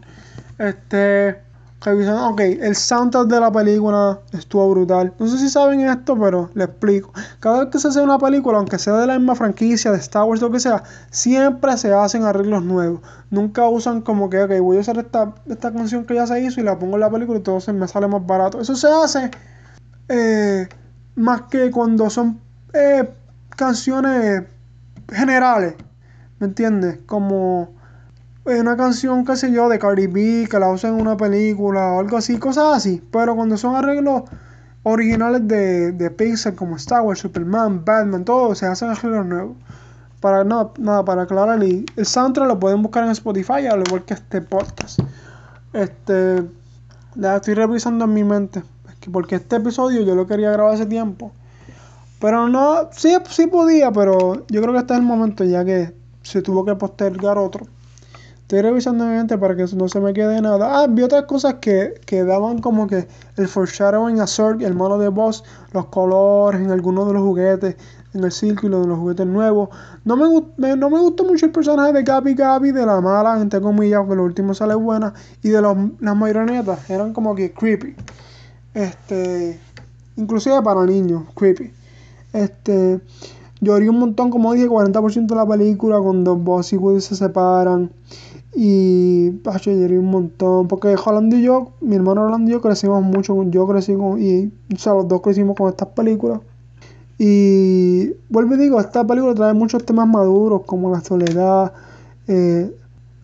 Este 0.59 1.44
ok, 1.91 2.41
el 2.41 2.75
soundtrack 2.75 3.27
de 3.27 3.41
la 3.41 3.53
película 3.53 4.19
estuvo 4.33 4.71
brutal. 4.71 5.13
No 5.19 5.27
sé 5.29 5.39
si 5.39 5.49
saben 5.49 5.81
esto, 5.81 6.19
pero 6.19 6.51
le 6.55 6.65
explico. 6.65 7.13
Cada 7.41 7.61
vez 7.61 7.69
que 7.71 7.79
se 7.79 7.89
hace 7.89 8.01
una 8.01 8.19
película, 8.19 8.59
aunque 8.59 8.79
sea 8.79 8.95
de 8.95 9.07
la 9.07 9.19
misma 9.19 9.35
franquicia, 9.35 9.91
de 9.91 9.99
Star 9.99 10.25
Wars, 10.25 10.41
lo 10.41 10.51
que 10.51 10.61
sea, 10.61 10.83
siempre 11.11 11.77
se 11.77 11.93
hacen 11.93 12.23
arreglos 12.23 12.65
nuevos. 12.65 13.01
Nunca 13.31 13.69
usan 13.69 14.01
como 14.01 14.31
que, 14.31 14.43
ok, 14.43 14.53
voy 14.61 14.79
a 14.79 14.81
usar 14.81 14.99
esta, 14.99 15.35
esta 15.47 15.73
canción 15.73 16.05
que 16.05 16.15
ya 16.15 16.27
se 16.27 16.41
hizo 16.41 16.61
y 16.61 16.65
la 16.65 16.79
pongo 16.79 16.95
en 16.95 17.01
la 17.01 17.11
película 17.11 17.39
y 17.39 17.43
todo 17.43 17.59
me 17.73 17.89
sale 17.89 18.09
más 18.09 18.27
barato. 18.27 18.61
Eso 18.61 18.77
se 18.77 18.89
hace 18.89 19.31
eh, 20.09 20.69
más 21.17 21.43
que 21.43 21.71
cuando 21.71 22.09
son 22.09 22.41
eh, 22.73 23.09
canciones 23.51 24.45
generales. 25.13 25.75
¿Me 26.39 26.47
entiendes? 26.47 26.99
Como 27.07 27.74
una 28.45 28.77
canción, 28.77 29.25
qué 29.25 29.37
sé 29.37 29.51
yo, 29.53 29.69
de 29.69 29.79
Cardi 29.79 30.07
B, 30.07 30.47
que 30.51 30.59
la 30.59 30.71
usan 30.71 30.95
en 30.95 31.01
una 31.01 31.17
película 31.17 31.93
o 31.93 32.01
algo 32.01 32.17
así, 32.17 32.39
cosas 32.39 32.77
así. 32.77 33.03
Pero 33.11 33.35
cuando 33.35 33.57
son 33.57 33.75
arreglos 33.75 34.25
originales 34.83 35.49
de, 35.49 35.93
de 35.93 36.11
Pixar, 36.11 36.55
como 36.55 36.77
Star 36.77 37.03
Wars, 37.03 37.21
Superman, 37.21 37.85
Batman, 37.85 38.25
todo, 38.25 38.55
se 38.55 38.67
hacen 38.67 38.91
arreglos 38.91 39.27
nuevos. 39.27 39.57
Para 40.21 40.45
nada, 40.45 40.71
nada, 40.79 41.05
para 41.05 41.23
aclarar, 41.23 41.63
el 41.63 41.87
soundtrack 42.03 42.49
lo 42.49 42.59
pueden 42.59 42.83
buscar 42.83 43.05
en 43.05 43.11
Spotify, 43.11 43.67
al 43.71 43.83
igual 43.87 44.05
que 44.05 44.15
este 44.15 44.41
podcast. 44.41 45.01
Este, 45.73 46.45
la 47.15 47.37
estoy 47.37 47.55
revisando 47.55 48.05
en 48.05 48.15
mi 48.15 48.25
mente, 48.25 48.63
porque 49.13 49.37
este 49.37 49.57
episodio 49.57 50.03
yo 50.03 50.15
lo 50.15 50.27
quería 50.27 50.51
grabar 50.51 50.75
hace 50.75 50.87
tiempo. 50.87 51.33
Pero 52.21 52.49
no, 52.49 52.89
sí, 52.93 53.15
sí 53.29 53.47
podía, 53.49 53.93
pero 53.93 54.47
yo 54.49 54.63
creo 54.63 54.73
que 54.73 54.81
este 54.81 54.95
es 54.95 55.01
el 55.01 55.05
momento 55.05 55.45
ya 55.45 55.65
que 55.65 55.95
se 56.23 56.41
tuvo 56.41 56.65
que 56.65 56.75
postergar 56.75 57.37
otro. 57.37 57.67
Estoy 58.45 58.61
revisando 58.61 59.07
mi 59.07 59.13
mente 59.13 59.39
para 59.39 59.57
que 59.57 59.65
no 59.75 59.89
se 59.89 60.01
me 60.01 60.13
quede 60.13 60.43
nada. 60.43 60.83
Ah, 60.83 60.87
vi 60.87 61.03
otras 61.03 61.25
cosas 61.25 61.55
que, 61.63 61.95
que 62.05 62.25
daban 62.25 62.59
como 62.59 62.87
que 62.87 63.09
el 63.39 63.49
foreshadowing 63.49 64.21
a 64.21 64.27
Zurg, 64.27 64.63
el 64.63 64.75
mono 64.75 64.99
de 64.99 65.09
boss, 65.09 65.45
los 65.73 65.87
colores 65.87 66.61
en 66.61 66.71
algunos 66.71 67.07
de 67.07 67.15
los 67.15 67.23
juguetes, 67.23 67.77
en 68.13 68.23
el 68.23 68.31
círculo 68.31 68.83
de 68.83 68.87
los 68.87 68.99
juguetes 68.99 69.27
nuevos. 69.27 69.71
No 70.05 70.19
me, 70.19 70.77
no 70.77 70.91
me 70.91 71.01
gustó 71.01 71.25
mucho 71.25 71.47
el 71.47 71.53
personaje 71.53 71.95
de 71.95 72.03
Gabi 72.03 72.35
Gabi, 72.35 72.73
de 72.73 72.85
la 72.85 73.01
mala, 73.01 73.41
entre 73.41 73.63
comillas, 73.63 74.07
que 74.07 74.15
lo 74.15 74.25
último 74.25 74.53
sale 74.53 74.75
buena, 74.75 75.15
y 75.43 75.49
de 75.49 75.63
los, 75.63 75.75
las 76.01 76.15
marionetas, 76.15 76.91
eran 76.91 77.15
como 77.15 77.35
que 77.35 77.51
creepy. 77.51 77.97
Este, 78.75 79.59
inclusive 80.17 80.61
para 80.61 80.85
niños, 80.85 81.23
creepy. 81.35 81.73
Este, 82.35 83.01
lloré 83.63 83.89
un 83.89 84.01
montón, 84.01 84.29
como 84.29 84.53
dije, 84.53 84.69
40% 84.69 85.27
de 85.29 85.35
la 85.35 85.47
película 85.47 85.99
cuando 85.99 86.37
Buzz 86.37 86.75
y 86.75 86.77
Woody 86.77 87.01
se 87.01 87.17
separan. 87.17 87.91
Y 88.57 89.31
pacho, 89.43 89.73
lloré 89.73 89.99
un 89.99 90.11
montón. 90.11 90.69
Porque 90.69 90.95
Holland 91.03 91.33
y 91.35 91.43
yo, 91.43 91.73
mi 91.81 91.97
hermano 91.97 92.27
Holland 92.27 92.49
y 92.49 92.53
yo 92.53 92.61
crecimos 92.61 93.03
mucho. 93.03 93.43
Yo 93.45 93.67
crecí 93.67 93.95
con. 93.95 94.21
Y, 94.23 94.53
o 94.73 94.79
sea, 94.79 94.95
los 94.95 95.09
dos 95.09 95.21
crecimos 95.21 95.57
con 95.57 95.69
estas 95.69 95.89
películas. 95.89 96.41
Y 97.19 98.13
vuelvo 98.29 98.55
y 98.55 98.59
digo, 98.59 98.81
esta 98.81 99.07
película 99.07 99.35
trae 99.35 99.55
muchos 99.55 99.85
temas 99.85 100.09
maduros, 100.09 100.63
como 100.67 100.91
la 100.91 101.01
soledad, 101.01 101.73
eh, 102.27 102.75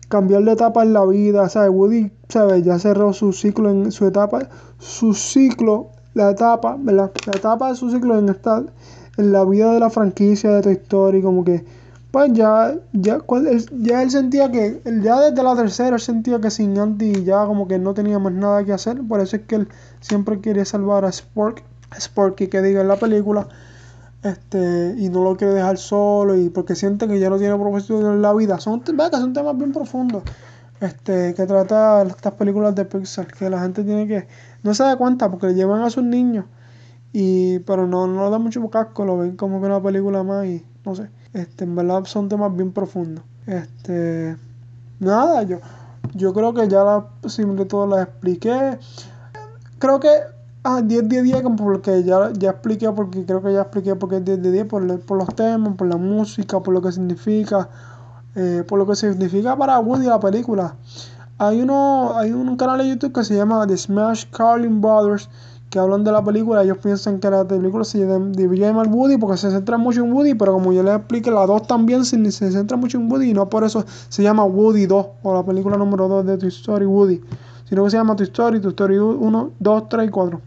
cambiar 0.07 0.43
de 0.43 0.53
etapa 0.53 0.83
en 0.83 0.93
la 0.93 1.05
vida. 1.05 1.47
¿sabes? 1.49 1.71
Woody, 1.71 2.11
¿sabes? 2.29 2.63
Ya 2.63 2.79
cerró 2.79 3.13
su 3.13 3.31
ciclo 3.33 3.69
en 3.69 3.91
su 3.91 4.05
etapa. 4.05 4.49
Su 4.79 5.13
ciclo, 5.13 5.89
la 6.13 6.31
etapa, 6.31 6.77
¿verdad? 6.79 7.11
La 7.25 7.37
etapa 7.37 7.69
de 7.69 7.75
su 7.75 7.89
ciclo 7.89 8.19
en 8.19 8.29
esta. 8.29 8.63
En 9.17 9.33
la 9.33 9.43
vida 9.43 9.73
de 9.73 9.79
la 9.79 9.89
franquicia 9.89 10.51
de 10.51 10.61
Toy 10.61 10.73
Story, 10.73 11.21
como 11.21 11.43
que 11.43 11.65
pues 12.11 12.33
ya, 12.33 12.75
ya, 12.91 13.19
él, 13.49 13.65
ya 13.79 14.03
él 14.03 14.11
sentía 14.11 14.51
que, 14.51 14.81
ya 15.01 15.21
desde 15.21 15.43
la 15.43 15.55
tercera, 15.55 15.95
él 15.95 16.01
sentía 16.01 16.41
que 16.41 16.51
sin 16.51 16.77
Andy 16.77 17.23
ya 17.23 17.45
como 17.45 17.69
que 17.69 17.79
no 17.79 17.93
tenía 17.93 18.19
más 18.19 18.33
nada 18.33 18.65
que 18.65 18.73
hacer. 18.73 19.01
Por 19.07 19.21
eso 19.21 19.37
es 19.37 19.43
que 19.43 19.55
él 19.55 19.69
siempre 20.01 20.41
quería 20.41 20.65
salvar 20.65 21.05
a 21.05 21.11
Spork, 21.11 21.63
Sporky 21.97 22.47
que 22.47 22.61
diga 22.61 22.81
en 22.81 22.89
la 22.89 22.97
película, 22.97 23.47
este, 24.23 24.95
y 24.97 25.07
no 25.09 25.23
lo 25.23 25.37
quiere 25.37 25.53
dejar 25.53 25.77
solo, 25.77 26.35
y 26.35 26.49
porque 26.49 26.75
siente 26.75 27.07
que 27.07 27.17
ya 27.17 27.29
no 27.29 27.37
tiene 27.37 27.55
propósito 27.55 27.99
en 27.99 28.21
la 28.21 28.33
vida. 28.33 28.59
Son, 28.59 28.81
que 28.81 28.93
son 28.93 29.33
temas 29.33 29.57
bien 29.57 29.71
profundos. 29.71 30.23
Este, 30.81 31.33
que 31.33 31.45
trata 31.45 32.01
estas 32.03 32.33
películas 32.33 32.75
de 32.75 32.85
Pixar, 32.85 33.27
que 33.27 33.49
la 33.49 33.61
gente 33.61 33.83
tiene 33.83 34.07
que, 34.07 34.27
no 34.63 34.73
se 34.73 34.83
da 34.83 34.97
cuenta 34.97 35.29
porque 35.29 35.47
le 35.47 35.53
llevan 35.53 35.81
a 35.81 35.89
sus 35.89 36.03
niños, 36.03 36.45
y, 37.13 37.59
pero 37.59 37.87
no, 37.87 38.07
no 38.07 38.29
da 38.29 38.39
mucho 38.39 38.67
casco, 38.69 39.05
lo 39.05 39.17
ven 39.17 39.37
como 39.37 39.61
que 39.61 39.67
una 39.67 39.81
película 39.81 40.23
más 40.23 40.45
y 40.45 40.65
no 40.83 40.95
sé. 40.95 41.09
Este, 41.33 41.63
en 41.63 41.75
verdad 41.75 42.03
son 42.05 42.27
temas 42.27 42.55
bien 42.55 42.71
profundos. 42.71 43.23
Este, 43.47 44.37
nada, 44.99 45.43
yo, 45.43 45.59
yo 46.13 46.33
creo 46.33 46.53
que 46.53 46.67
ya 46.67 46.83
la, 46.83 47.05
todo 47.67 47.87
las 47.87 48.07
expliqué. 48.07 48.77
Creo 49.79 49.99
que 49.99 50.09
ah, 50.63 50.81
10 50.81 51.09
de 51.09 51.23
10 51.23 51.43
porque 51.57 52.03
ya, 52.03 52.31
ya 52.33 52.51
expliqué, 52.51 52.91
porque 52.91 53.25
creo 53.25 53.41
que 53.41 53.53
ya 53.53 53.61
expliqué 53.61 53.95
porque 53.95 54.17
es 54.17 54.25
10 54.25 54.41
de 54.41 54.51
10 54.51 54.65
por, 54.65 54.99
por 55.01 55.17
los 55.17 55.33
temas, 55.35 55.75
por 55.75 55.87
la 55.87 55.97
música, 55.97 56.59
por 56.59 56.73
lo 56.73 56.81
que 56.81 56.91
significa, 56.91 57.69
eh, 58.35 58.63
por 58.67 58.79
lo 58.79 58.85
que 58.85 58.95
significa 58.95 59.55
para 59.55 59.79
Woody 59.79 60.07
la 60.07 60.19
película. 60.19 60.75
Hay 61.37 61.61
uno, 61.61 62.17
hay 62.17 62.31
un 62.33 62.55
canal 62.55 62.77
de 62.77 62.89
YouTube 62.89 63.13
que 63.13 63.23
se 63.23 63.35
llama 63.35 63.65
The 63.65 63.77
Smash 63.77 64.25
Carlin 64.29 64.79
Brothers 64.79 65.29
que 65.71 65.79
hablan 65.79 66.03
de 66.03 66.11
la 66.11 66.21
película, 66.21 66.63
ellos 66.63 66.79
piensan 66.79 67.21
que 67.21 67.29
la 67.29 67.47
película 67.47 67.85
se 67.85 68.05
debería 68.05 68.67
llamar 68.67 68.89
Woody 68.89 69.17
porque 69.17 69.37
se 69.37 69.49
centra 69.51 69.77
mucho 69.77 70.03
en 70.03 70.11
Woody, 70.11 70.35
pero 70.35 70.51
como 70.51 70.73
yo 70.73 70.83
les 70.83 70.97
expliqué, 70.97 71.31
la 71.31 71.45
2 71.45 71.65
también 71.65 72.03
se, 72.03 72.29
se, 72.29 72.51
centra 72.51 72.75
mucho 72.75 72.97
en 72.97 73.09
Woody 73.09 73.29
y 73.29 73.33
no 73.33 73.49
por 73.49 73.63
eso 73.63 73.85
se 74.09 74.21
llama 74.21 74.43
Woody 74.43 74.85
2 74.85 75.05
o 75.23 75.33
la 75.33 75.45
película 75.45 75.77
número 75.77 76.09
2 76.09 76.25
de 76.25 76.37
Toy 76.37 76.49
Story 76.49 76.85
Woody, 76.85 77.21
sino 77.69 77.85
que 77.85 77.89
se 77.89 77.95
llama 77.95 78.17
Toy 78.17 78.25
Story, 78.25 78.59
Toy 78.59 78.71
Story 78.71 78.97
1, 78.97 79.51
2, 79.57 79.89
3 79.89 80.07
y 80.07 80.11
4. 80.11 80.41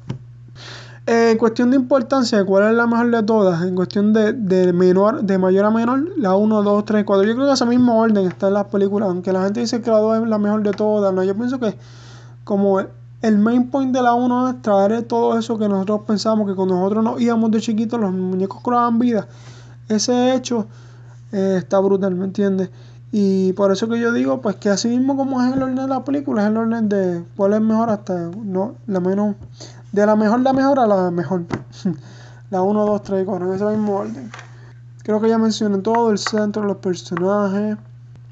Eh, 1.06 1.30
en 1.32 1.38
cuestión 1.38 1.70
de 1.70 1.76
importancia, 1.76 2.44
¿cuál 2.44 2.68
es 2.68 2.74
la 2.74 2.86
mejor 2.86 3.10
de 3.10 3.22
todas? 3.22 3.62
En 3.62 3.74
cuestión 3.74 4.12
de, 4.12 4.34
de, 4.34 4.74
menor, 4.74 5.22
de 5.22 5.38
mayor 5.38 5.64
a 5.64 5.70
menor, 5.70 6.06
la 6.18 6.34
1, 6.34 6.62
2, 6.62 6.84
3 6.84 7.00
y 7.00 7.04
4. 7.04 7.26
Yo 7.26 7.34
creo 7.34 7.46
que 7.46 7.52
ese 7.54 7.64
mismo 7.64 7.98
orden 7.98 8.26
está 8.26 8.48
en 8.48 8.54
las 8.54 8.66
películas, 8.66 9.08
aunque 9.08 9.32
la 9.32 9.44
gente 9.44 9.60
dice 9.60 9.80
que 9.80 9.90
la 9.90 10.00
2 10.00 10.22
es 10.22 10.28
la 10.28 10.36
mejor 10.36 10.62
de 10.62 10.72
todas, 10.72 11.14
no, 11.14 11.24
yo 11.24 11.34
pienso 11.34 11.58
que 11.58 11.74
como 12.44 12.78
el 13.24 13.38
main 13.38 13.70
point 13.70 13.90
de 13.90 14.02
la 14.02 14.12
1 14.12 14.50
es 14.50 14.60
traer 14.60 15.02
todo 15.04 15.38
eso 15.38 15.56
que 15.56 15.66
nosotros 15.66 16.02
pensamos 16.06 16.46
que 16.46 16.54
cuando 16.54 16.74
nosotros 16.74 17.02
nos 17.02 17.20
íbamos 17.22 17.50
de 17.52 17.58
chiquitos 17.58 17.98
los 17.98 18.12
muñecos 18.12 18.60
cobraban 18.60 18.98
vida. 18.98 19.26
Ese 19.88 20.34
hecho 20.34 20.66
eh, 21.32 21.54
está 21.56 21.78
brutal, 21.78 22.14
¿me 22.14 22.26
entiendes? 22.26 22.68
Y 23.12 23.54
por 23.54 23.72
eso 23.72 23.88
que 23.88 23.98
yo 23.98 24.12
digo, 24.12 24.42
pues 24.42 24.56
que 24.56 24.68
así 24.68 24.88
mismo 24.88 25.16
como 25.16 25.42
es 25.42 25.54
el 25.54 25.62
orden 25.62 25.76
de 25.76 25.88
la 25.88 26.04
película, 26.04 26.42
es 26.42 26.48
el 26.48 26.56
orden 26.58 26.90
de 26.90 27.24
cuál 27.34 27.54
es 27.54 27.62
mejor 27.62 27.88
hasta 27.88 28.30
no 28.42 28.74
la 28.86 29.00
menos 29.00 29.36
de 29.92 30.04
la 30.04 30.16
mejor 30.16 30.40
la 30.40 30.52
mejor 30.52 30.78
a 30.78 30.86
la 30.86 31.10
mejor. 31.10 31.44
la 32.50 32.60
1, 32.60 32.86
2, 32.86 33.02
3 33.02 33.22
y 33.22 33.24
4, 33.24 33.46
en 33.46 33.54
ese 33.54 33.64
mismo 33.64 33.96
orden. 34.00 34.30
Creo 35.02 35.18
que 35.22 35.30
ya 35.30 35.38
mencioné 35.38 35.78
todo, 35.78 36.10
el 36.10 36.18
centro, 36.18 36.62
los 36.62 36.76
personajes. 36.76 37.78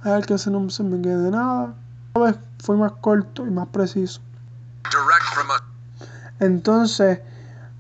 A 0.02 0.10
ver 0.10 0.26
que 0.26 0.34
ese 0.34 0.50
no 0.50 0.68
se 0.68 0.82
me 0.82 1.00
quede 1.00 1.30
nada. 1.30 1.72
Esta 2.08 2.20
vez 2.20 2.36
fue 2.58 2.76
más 2.76 2.92
corto 3.00 3.46
y 3.46 3.50
más 3.50 3.68
preciso. 3.68 4.20
Entonces, 6.40 7.20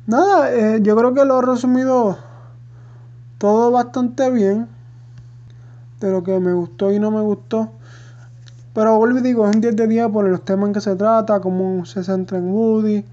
nada, 0.06 0.52
eh, 0.52 0.80
yo 0.82 0.96
creo 0.96 1.14
que 1.14 1.24
lo 1.24 1.38
he 1.40 1.46
resumido 1.46 2.18
todo 3.38 3.70
bastante 3.70 4.30
bien 4.30 4.68
de 6.00 6.10
lo 6.10 6.22
que 6.22 6.38
me 6.38 6.52
gustó 6.52 6.92
y 6.92 6.98
no 6.98 7.10
me 7.10 7.20
gustó. 7.20 7.72
Pero 8.74 8.96
vuelvo 8.96 9.18
y 9.18 9.22
digo, 9.22 9.48
es 9.48 9.54
un 9.54 9.60
10 9.60 9.76
de 9.76 9.86
10 9.86 10.08
por 10.08 10.24
los 10.24 10.44
temas 10.44 10.68
en 10.68 10.74
que 10.74 10.80
se 10.80 10.96
trata, 10.96 11.40
cómo 11.40 11.84
se 11.84 12.04
centra 12.04 12.38
en 12.38 12.50
Woody. 12.50 13.04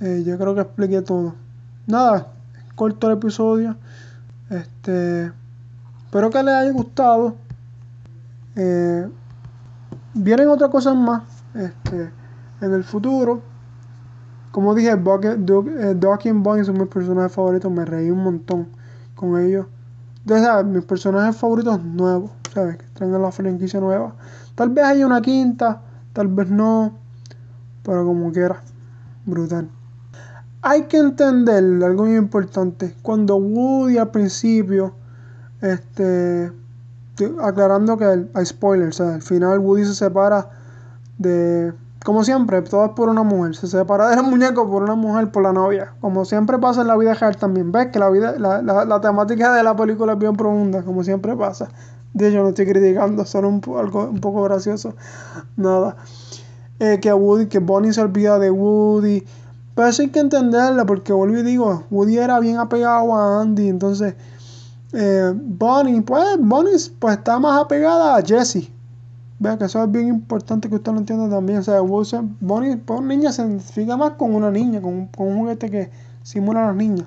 Eh, 0.00 0.22
yo 0.26 0.36
creo 0.38 0.54
que 0.54 0.62
expliqué 0.62 1.02
todo. 1.02 1.34
Nada, 1.86 2.28
corto 2.74 3.08
el 3.08 3.18
episodio. 3.18 3.76
Este, 4.50 5.32
espero 6.04 6.30
que 6.30 6.42
les 6.42 6.54
haya 6.54 6.72
gustado. 6.72 7.36
Eh, 8.56 9.08
vienen 10.14 10.48
otras 10.48 10.70
cosas 10.70 10.96
más. 10.96 11.22
Este, 11.54 12.10
en 12.60 12.72
el 12.72 12.84
futuro. 12.84 13.42
Como 14.50 14.74
dije, 14.74 14.96
Ducky 14.96 16.28
y 16.28 16.32
Bunny 16.32 16.64
son 16.64 16.78
mis 16.78 16.88
personajes 16.88 17.32
favoritos. 17.32 17.70
Me 17.70 17.84
reí 17.84 18.10
un 18.10 18.22
montón 18.22 18.68
con 19.14 19.38
ellos. 19.40 19.66
De 20.24 20.64
mis 20.64 20.84
personajes 20.84 21.36
favoritos 21.36 21.82
nuevos, 21.84 22.30
¿sabes? 22.52 22.78
Que 22.78 22.84
traen 22.94 23.20
la 23.20 23.30
franquicia 23.30 23.80
nueva. 23.80 24.14
Tal 24.54 24.70
vez 24.70 24.84
haya 24.84 25.06
una 25.06 25.20
quinta, 25.20 25.82
tal 26.12 26.28
vez 26.28 26.50
no. 26.50 26.96
Pero 27.82 28.04
como 28.04 28.32
quiera, 28.32 28.62
brutal. 29.24 29.68
Hay 30.62 30.84
que 30.84 30.96
entender 30.96 31.62
algo 31.84 32.06
muy 32.06 32.16
importante. 32.16 32.96
Cuando 33.02 33.36
Woody 33.36 33.98
al 33.98 34.10
principio, 34.10 34.94
este, 35.60 36.50
aclarando 37.40 37.96
que 37.96 38.26
hay 38.34 38.46
spoilers, 38.46 39.00
al 39.00 39.22
final 39.22 39.60
Woody 39.60 39.84
se 39.84 39.94
separa 39.94 40.48
de 41.18 41.72
como 42.06 42.22
siempre, 42.22 42.62
todo 42.62 42.84
es 42.84 42.92
por 42.92 43.08
una 43.08 43.24
mujer. 43.24 43.56
Se 43.56 43.66
separa 43.66 44.10
del 44.10 44.22
muñeco 44.22 44.70
por 44.70 44.84
una 44.84 44.94
mujer, 44.94 45.32
por 45.32 45.42
la 45.42 45.52
novia. 45.52 45.92
Como 46.00 46.24
siempre 46.24 46.56
pasa 46.56 46.82
en 46.82 46.86
la 46.86 46.96
vida 46.96 47.14
real 47.14 47.36
también. 47.36 47.72
¿Ves 47.72 47.88
que 47.88 47.98
la, 47.98 48.08
vida, 48.10 48.36
la, 48.38 48.62
la, 48.62 49.00
temática 49.00 49.52
de 49.52 49.64
la 49.64 49.74
película 49.74 50.12
es 50.12 50.18
bien 50.20 50.36
profunda, 50.36 50.84
como 50.84 51.02
siempre 51.02 51.34
pasa? 51.34 51.68
De 52.14 52.28
hecho, 52.28 52.44
no 52.44 52.50
estoy 52.50 52.66
criticando, 52.66 53.24
solo 53.24 53.48
un, 53.48 53.60
algo 53.76 54.04
un 54.04 54.20
poco 54.20 54.44
gracioso. 54.44 54.94
Nada. 55.56 55.96
Eh, 56.78 57.00
que 57.02 57.12
Woody, 57.12 57.48
que 57.48 57.58
Bonnie 57.58 57.92
se 57.92 58.02
olvida 58.02 58.38
de 58.38 58.52
Woody. 58.52 59.26
Pero 59.74 59.88
eso 59.88 60.02
hay 60.02 60.10
que 60.10 60.20
entenderla, 60.20 60.86
porque 60.86 61.12
vuelvo 61.12 61.38
y 61.38 61.42
digo, 61.42 61.86
Woody 61.90 62.18
era 62.18 62.38
bien 62.38 62.58
apegado 62.58 63.16
a 63.16 63.40
Andy. 63.40 63.68
Entonces, 63.68 64.14
eh, 64.92 65.32
Bonnie, 65.34 66.02
pues, 66.02 66.38
Bonnie 66.38 66.76
pues, 67.00 67.16
está 67.16 67.40
más 67.40 67.64
apegada 67.64 68.14
a 68.14 68.22
Jessie. 68.22 68.72
Vea 69.38 69.58
que 69.58 69.64
eso 69.64 69.82
es 69.82 69.90
bien 69.90 70.08
importante 70.08 70.68
que 70.68 70.76
usted 70.76 70.92
lo 70.92 70.98
entienda 70.98 71.28
también. 71.28 71.58
O 71.58 71.62
sea, 71.62 71.80
Bonnie, 71.80 72.76
pues 72.76 73.02
niña 73.02 73.32
se 73.32 73.42
identifica 73.42 73.96
más 73.96 74.12
con 74.12 74.34
una 74.34 74.50
niña, 74.50 74.80
con, 74.80 75.06
con 75.08 75.28
un 75.28 75.38
juguete 75.38 75.70
que 75.70 75.90
simula 76.22 76.64
a 76.64 76.66
las 76.68 76.76
niñas. 76.76 77.06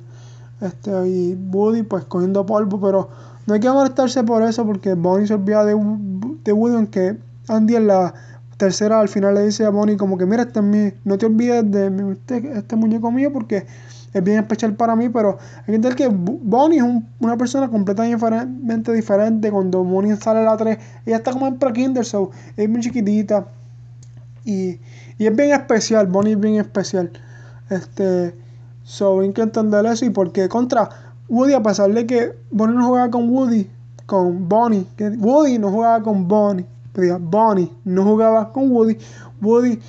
Este, 0.61 0.91
y 1.07 1.35
Woody 1.51 1.83
pues 1.83 2.03
cogiendo 2.05 2.45
polvo, 2.45 2.79
pero 2.79 3.09
no 3.47 3.53
hay 3.53 3.59
que 3.59 3.69
molestarse 3.69 4.23
por 4.23 4.43
eso 4.43 4.65
porque 4.65 4.93
Bonnie 4.93 5.25
se 5.25 5.33
olvida 5.33 5.63
de, 5.65 5.75
de 6.43 6.53
Woody, 6.53 6.75
aunque 6.75 7.17
Andy 7.47 7.75
en 7.77 7.87
la 7.87 8.13
tercera 8.57 8.99
al 8.99 9.07
final 9.07 9.35
le 9.35 9.45
dice 9.45 9.65
a 9.65 9.69
Bonnie 9.69 9.95
como 9.95 10.17
que 10.17 10.25
mira, 10.25 10.43
este 10.43 10.59
es 10.59 10.65
mi, 10.65 10.91
no 11.05 11.17
te 11.17 11.25
olvides 11.25 11.71
de 11.71 12.11
este, 12.11 12.57
este 12.57 12.75
muñeco 12.75 13.09
mío 13.09 13.31
porque 13.31 13.65
es 14.13 14.23
bien 14.23 14.39
especial 14.39 14.73
para 14.73 14.95
mí, 14.95 15.09
pero 15.09 15.37
hay 15.59 15.65
que 15.65 15.75
entender 15.75 15.95
que 15.95 16.07
Bonnie 16.09 16.79
es 16.79 16.85
una 17.19 17.37
persona 17.37 17.69
completamente 17.69 18.93
diferente. 18.93 19.51
Cuando 19.51 19.83
Bonnie 19.83 20.15
sale 20.15 20.39
a 20.39 20.43
la 20.43 20.57
3, 20.57 20.77
ella 21.05 21.17
está 21.17 21.31
como 21.31 21.47
en 21.47 21.59
pre-kinder, 21.59 22.03
so, 22.03 22.31
es 22.57 22.69
muy 22.69 22.81
chiquitita. 22.81 23.47
Y, 24.45 24.79
y, 25.17 25.27
es 25.27 25.35
bien 25.35 25.51
especial, 25.51 26.07
Bonnie 26.07 26.33
es 26.33 26.39
bien 26.39 26.55
especial. 26.55 27.11
Este, 27.69 28.33
so, 28.83 29.19
hay 29.19 29.31
que 29.31 29.41
entender 29.41 29.85
eso. 29.85 30.05
Y 30.05 30.09
porque 30.09 30.49
contra 30.49 30.89
Woody, 31.27 31.53
a 31.53 31.61
pesar 31.61 31.93
de 31.93 32.05
que 32.07 32.33
Bonnie 32.49 32.75
no 32.75 32.87
jugaba 32.87 33.11
con 33.11 33.29
Woody, 33.29 33.69
con 34.07 34.49
Bonnie, 34.49 34.87
Woody 35.19 35.59
no 35.59 35.69
jugaba 35.69 36.01
con 36.01 36.27
Bonnie, 36.27 36.65
Bonnie 37.19 37.71
no 37.85 38.03
jugaba 38.03 38.51
con 38.51 38.71
Woody, 38.71 38.97
Woody 39.39 39.79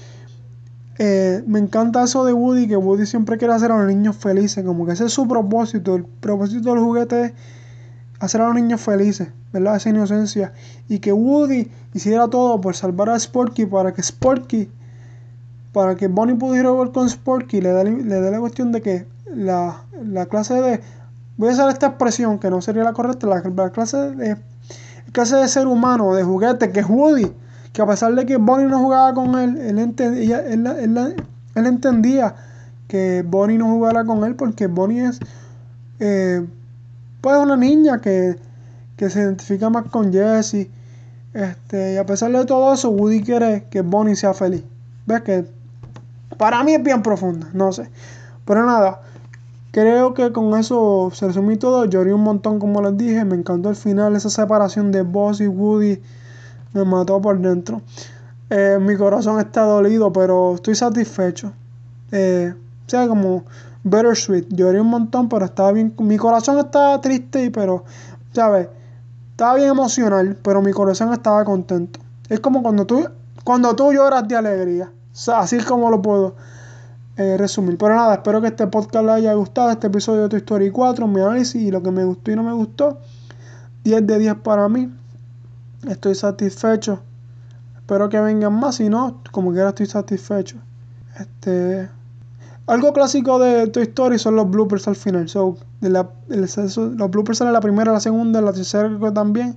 eh, 1.03 1.43
me 1.47 1.59
encanta 1.59 2.05
eso 2.05 2.27
de 2.27 2.35
Woody, 2.35 2.69
que 2.69 2.77
Woody 2.77 3.07
siempre 3.07 3.39
quiere 3.39 3.55
hacer 3.55 3.73
a 3.73 3.79
los 3.79 3.87
niños 3.87 4.17
felices, 4.17 4.63
como 4.63 4.85
que 4.85 4.93
ese 4.93 5.07
es 5.07 5.13
su 5.15 5.27
propósito. 5.27 5.95
El 5.95 6.05
propósito 6.05 6.75
del 6.75 6.85
juguete 6.85 7.25
es 7.25 7.33
hacer 8.19 8.43
a 8.43 8.49
los 8.49 8.55
niños 8.55 8.83
felices, 8.83 9.29
¿verdad? 9.51 9.77
Esa 9.77 9.89
inocencia. 9.89 10.53
Y 10.91 10.99
que 10.99 11.15
Woody 11.15 11.71
hiciera 11.95 12.29
todo 12.29 12.61
por 12.61 12.77
salvar 12.77 13.09
a 13.09 13.19
Sporky 13.19 13.65
para 13.65 13.95
que 13.95 14.03
Sporky, 14.03 14.69
para 15.73 15.95
que 15.95 16.07
Bonnie 16.07 16.35
pudiera 16.35 16.69
jugar 16.69 16.93
con 16.93 17.09
Sporky, 17.09 17.63
le 17.63 17.73
da, 17.73 17.83
le 17.83 18.31
la 18.31 18.39
cuestión 18.39 18.71
de 18.71 18.83
que 18.83 19.07
la, 19.35 19.85
la 20.05 20.27
clase 20.27 20.53
de 20.61 20.81
voy 21.39 21.49
a 21.49 21.53
usar 21.53 21.71
esta 21.71 21.87
expresión 21.87 22.39
que 22.39 22.51
no 22.51 22.61
sería 22.61 22.85
la 22.85 22.93
correcta, 22.93 23.27
la, 23.27 23.71
clase 23.71 23.97
de 23.97 24.37
clase 25.13 25.37
de 25.37 25.49
ser 25.49 25.67
humano, 25.67 26.15
de 26.15 26.25
juguete, 26.25 26.73
que 26.73 26.81
es 26.81 26.87
Woody, 26.91 27.33
que 27.73 27.83
a 27.83 27.87
pesar 27.87 28.15
de 28.15 28.27
que 28.27 28.37
Bonnie 28.37 28.67
no 28.67 28.79
jugaba 28.81 29.15
con 29.15 29.39
él, 29.39 29.57
él, 29.59 29.79
entendía, 29.79 30.41
él, 30.41 30.67
él, 30.67 31.67
entendía 31.67 32.35
que 32.89 33.25
Bonnie 33.27 33.59
no 33.59 33.67
jugara 33.67 34.05
con 34.05 34.25
él 34.25 34.35
porque 34.35 34.67
Bonnie 34.67 35.07
es 35.07 35.21
eh, 36.01 36.45
pues 37.21 37.37
una 37.37 37.57
niña 37.57 38.01
que, 38.01 38.37
que 38.97 39.11
se 39.11 39.21
identifica 39.21 39.71
más 39.71 39.85
con 39.91 40.13
Jessie. 40.13 40.71
Este, 41.33 41.95
y 41.95 41.97
a 41.97 42.05
pesar 42.07 42.33
de 42.33 42.45
todo 42.45 42.75
eso, 42.75 42.91
Woody 42.91 43.23
quiere 43.23 43.67
que 43.71 43.83
Bonnie 43.83 44.17
sea 44.17 44.35
feliz. 44.35 44.65
¿Ves 45.07 45.23
que 45.23 45.47
para 46.37 46.65
mí 46.65 46.75
es 46.75 46.83
bien 46.83 47.03
profunda, 47.03 47.49
no 47.53 47.73
sé. 47.73 47.91
Pero 48.47 48.65
nada, 48.65 49.03
creo 49.73 50.15
que 50.15 50.33
con 50.33 50.59
eso 50.59 51.11
se 51.13 51.27
resumí 51.27 51.57
todo. 51.57 51.85
Lloré 51.85 52.15
un 52.15 52.23
montón, 52.23 52.59
como 52.59 52.81
les 52.83 52.97
dije. 52.97 53.25
Me 53.25 53.37
encantó 53.37 53.69
el 53.69 53.77
final, 53.77 54.17
esa 54.17 54.31
separación 54.31 54.91
de 54.91 55.03
Boss 55.03 55.41
y 55.41 55.47
Woody. 55.47 56.01
Me 56.73 56.85
mató 56.85 57.21
por 57.21 57.39
dentro. 57.39 57.83
Eh, 58.49 58.79
mi 58.81 58.97
corazón 58.97 59.39
está 59.39 59.63
dolido, 59.63 60.13
pero 60.13 60.55
estoy 60.55 60.75
satisfecho. 60.75 61.53
Eh, 62.13 62.55
o 62.87 62.91
sea, 62.91 63.07
como 63.07 63.45
bittersweet. 63.85 64.47
Lloré 64.51 64.81
un 64.81 64.89
montón, 64.89 65.29
pero 65.29 65.45
estaba 65.45 65.73
bien. 65.73 65.95
Mi 65.99 66.17
corazón 66.17 66.59
estaba 66.59 67.01
triste, 67.01 67.51
pero, 67.51 67.85
¿sabes? 68.33 68.69
Estaba 69.31 69.55
bien 69.55 69.69
emocional, 69.69 70.37
pero 70.43 70.61
mi 70.63 70.73
corazón 70.73 71.13
estaba 71.13 71.45
contento. 71.45 72.01
Es 72.29 72.41
como 72.41 72.63
cuando 72.63 72.87
tú, 72.87 73.09
cuando 73.45 73.75
tú 73.75 73.93
lloras 73.93 74.27
de 74.29 74.37
alegría. 74.37 74.93
así 75.35 75.57
es 75.57 75.65
como 75.65 75.91
lo 75.91 76.03
puedo 76.03 76.35
eh, 77.17 77.37
resumir. 77.37 77.79
Pero 77.79 77.95
nada, 77.95 78.15
espero 78.15 78.41
que 78.41 78.49
este 78.49 78.67
podcast 78.67 79.05
les 79.05 79.15
haya 79.15 79.35
gustado. 79.35 79.71
Este 79.71 79.87
episodio 79.87 80.23
de 80.23 80.29
Tu 80.29 80.37
Story 80.37 80.71
4, 80.71 81.07
mi 81.07 81.21
análisis 81.21 81.63
y 81.63 81.71
lo 81.71 81.83
que 81.83 81.91
me 81.91 82.05
gustó 82.05 82.31
y 82.31 82.37
no 82.37 82.43
me 82.43 82.53
gustó. 82.53 82.99
10 83.85 84.07
de 84.07 84.19
10 84.19 84.35
para 84.37 84.69
mí. 84.69 84.93
Estoy 85.89 86.15
satisfecho. 86.15 87.01
Espero 87.77 88.09
que 88.09 88.21
vengan 88.21 88.53
más. 88.53 88.77
Si 88.77 88.89
no, 88.89 89.21
como 89.33 89.53
quiera 89.53 89.71
estoy 89.71 89.87
satisfecho. 89.87 90.57
Este. 91.19 91.89
Algo 92.67 92.93
clásico 92.93 93.39
de 93.39 93.67
Toy 93.67 93.83
Story 93.85 94.19
son 94.19 94.37
los 94.37 94.49
bloopers 94.49 94.87
al 94.87 94.95
final. 94.95 95.29
So, 95.29 95.57
de 95.81 95.91
la, 95.91 96.09
los 96.29 97.11
bloopers 97.11 97.39
salen 97.39 97.53
la 97.53 97.61
primera, 97.61 97.91
la 97.93 98.01
segunda, 98.01 98.41
la 98.41 98.53
tercera 98.53 98.89
también. 99.13 99.57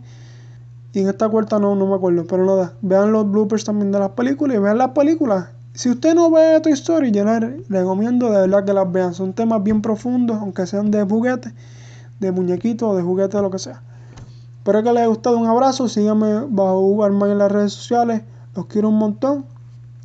Y 0.93 1.01
en 1.01 1.09
esta 1.09 1.29
cuarta 1.29 1.59
no, 1.59 1.75
no 1.75 1.85
me 1.85 1.95
acuerdo. 1.95 2.25
Pero 2.25 2.45
nada, 2.45 2.73
vean 2.81 3.11
los 3.11 3.29
bloopers 3.29 3.65
también 3.65 3.91
de 3.91 3.99
las 3.99 4.11
películas 4.11 4.57
y 4.57 4.59
vean 4.59 4.77
las 4.77 4.89
películas. 4.89 5.49
Si 5.73 5.89
usted 5.89 6.15
no 6.15 6.31
ve 6.31 6.59
Toy 6.61 6.71
Story, 6.73 7.11
yo 7.11 7.23
le 7.23 7.63
recomiendo 7.67 8.31
de 8.31 8.47
verdad 8.47 8.63
que 8.63 8.73
las 8.73 8.91
vean. 8.91 9.13
Son 9.13 9.33
temas 9.33 9.61
bien 9.61 9.81
profundos, 9.81 10.37
aunque 10.37 10.65
sean 10.65 10.89
de 10.89 11.03
juguete, 11.03 11.51
de 12.19 12.31
muñequitos, 12.31 12.95
de 12.95 13.03
juguete, 13.03 13.41
lo 13.41 13.51
que 13.51 13.59
sea. 13.59 13.81
Espero 14.63 14.81
que 14.81 14.93
les 14.93 14.99
haya 14.99 15.07
gustado. 15.07 15.37
Un 15.37 15.47
abrazo. 15.47 15.89
Síganme 15.89 16.45
bajo 16.47 16.79
Uber 16.79 17.11
en 17.11 17.37
las 17.37 17.51
redes 17.51 17.73
sociales. 17.73 18.21
Los 18.55 18.67
quiero 18.67 18.87
un 18.87 18.97
montón. 18.97 19.45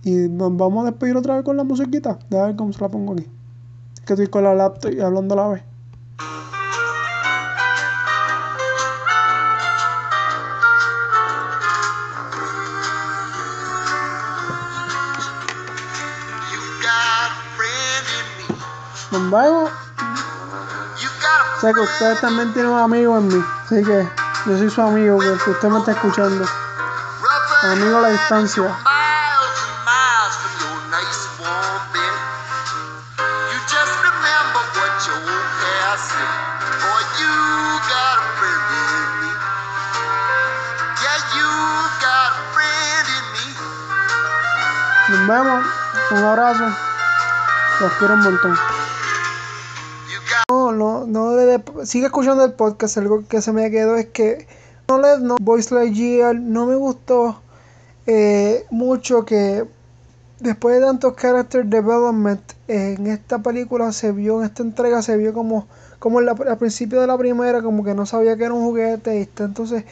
Y 0.02 0.10
nos 0.10 0.56
vamos 0.56 0.82
a 0.82 0.90
despedir 0.90 1.16
otra 1.16 1.36
vez 1.36 1.44
con 1.44 1.56
la 1.56 1.62
musiquita. 1.62 2.18
a 2.32 2.34
ver 2.46 2.56
cómo 2.56 2.72
se 2.72 2.80
la 2.80 2.88
pongo 2.88 3.12
aquí. 3.12 3.24
Es 3.94 4.00
que 4.00 4.14
estoy 4.14 4.26
con 4.26 4.42
la 4.42 4.56
laptop 4.56 4.90
y 4.90 5.00
hablando 5.00 5.34
a 5.34 5.36
la 5.36 5.48
vez. 5.48 5.62
Nos 19.12 19.30
vemos. 19.30 19.70
Sé 21.60 21.72
que 21.72 21.80
ustedes 21.80 22.20
también 22.20 22.52
tienen 22.52 22.72
un 22.72 22.78
amigo 22.78 23.16
en 23.16 23.28
mí. 23.28 23.44
Así 23.64 23.84
que 23.84 24.27
yo 24.46 24.56
soy 24.58 24.70
su 24.70 24.80
amigo, 24.80 25.18
que 25.18 25.50
usted 25.50 25.68
me 25.68 25.78
está 25.78 25.92
escuchando. 25.92 26.46
Amigo 27.62 27.98
a 27.98 28.00
la 28.02 28.08
distancia. 28.10 28.76
Nos 45.08 45.26
vemos. 45.26 45.66
Un 46.10 46.24
abrazo. 46.24 46.64
Los 47.80 47.92
quiero 47.94 48.14
un 48.14 48.20
montón. 48.20 48.87
Sigue 51.84 52.06
escuchando 52.06 52.44
el 52.44 52.52
podcast. 52.52 52.98
Algo 52.98 53.26
que 53.26 53.40
se 53.40 53.52
me 53.52 53.70
quedó 53.70 53.96
es 53.96 54.06
que 54.06 54.46
no 54.88 54.98
le 54.98 55.18
no 55.20 55.36
Voice 55.40 55.74
Lightyear 55.74 56.34
no 56.34 56.66
me 56.66 56.74
gustó 56.74 57.40
eh, 58.06 58.64
mucho 58.70 59.26
que 59.26 59.66
después 60.40 60.76
de 60.76 60.86
tantos 60.86 61.14
character 61.14 61.66
development 61.66 62.40
en 62.68 63.06
esta 63.06 63.40
película 63.40 63.92
se 63.92 64.12
vio 64.12 64.38
en 64.40 64.46
esta 64.46 64.62
entrega 64.62 65.02
se 65.02 65.16
vio 65.18 65.34
como 65.34 65.66
como 65.98 66.20
al 66.20 66.58
principio 66.58 67.02
de 67.02 67.06
la 67.06 67.18
primera 67.18 67.60
como 67.60 67.84
que 67.84 67.94
no 67.94 68.06
sabía 68.06 68.36
que 68.36 68.44
era 68.44 68.54
un 68.54 68.64
juguete 68.64 69.18
y 69.18 69.22
está 69.22 69.44
entonces 69.44 69.84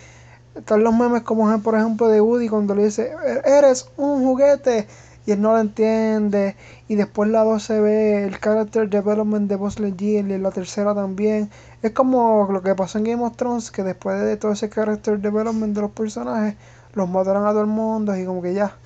están 0.55 0.83
los 0.83 0.95
memes 0.95 1.23
como 1.23 1.61
por 1.61 1.75
ejemplo 1.75 2.09
de 2.09 2.23
Woody 2.23 2.49
cuando 2.49 2.75
le 2.75 2.85
dice 2.85 3.13
eres 3.45 3.89
un 3.99 4.25
juguete 4.25 4.87
y 5.27 5.33
él 5.33 5.43
no 5.43 5.53
lo 5.53 5.61
entiende. 5.61 6.57
Y 6.89 6.95
después 6.95 7.29
la 7.29 7.45
2 7.45 7.63
se 7.63 7.81
ve 7.81 8.25
el 8.25 8.41
character 8.41 8.89
development 8.89 9.49
de 9.49 9.57
Buzz 9.57 9.81
Lightyear 9.81 10.27
y 10.27 10.39
la 10.39 10.53
tercera 10.53 10.95
también. 10.95 11.51
Es 11.83 11.91
como 11.93 12.49
lo 12.51 12.63
que 12.63 12.75
pasó 12.75 12.99
en 12.99 13.05
Game 13.05 13.25
of 13.25 13.37
Thrones, 13.37 13.71
que 13.71 13.83
después 13.83 14.21
de 14.23 14.37
todo 14.37 14.53
ese 14.53 14.71
character 14.71 15.19
development 15.19 15.75
de 15.75 15.83
los 15.83 15.91
personajes, 15.91 16.55
los 16.95 17.09
mataron 17.09 17.47
a 17.47 17.51
todo 17.51 17.61
el 17.61 17.67
mundo 17.67 18.17
y 18.17 18.25
como 18.25 18.41
que 18.41 18.55
ya, 18.55 18.77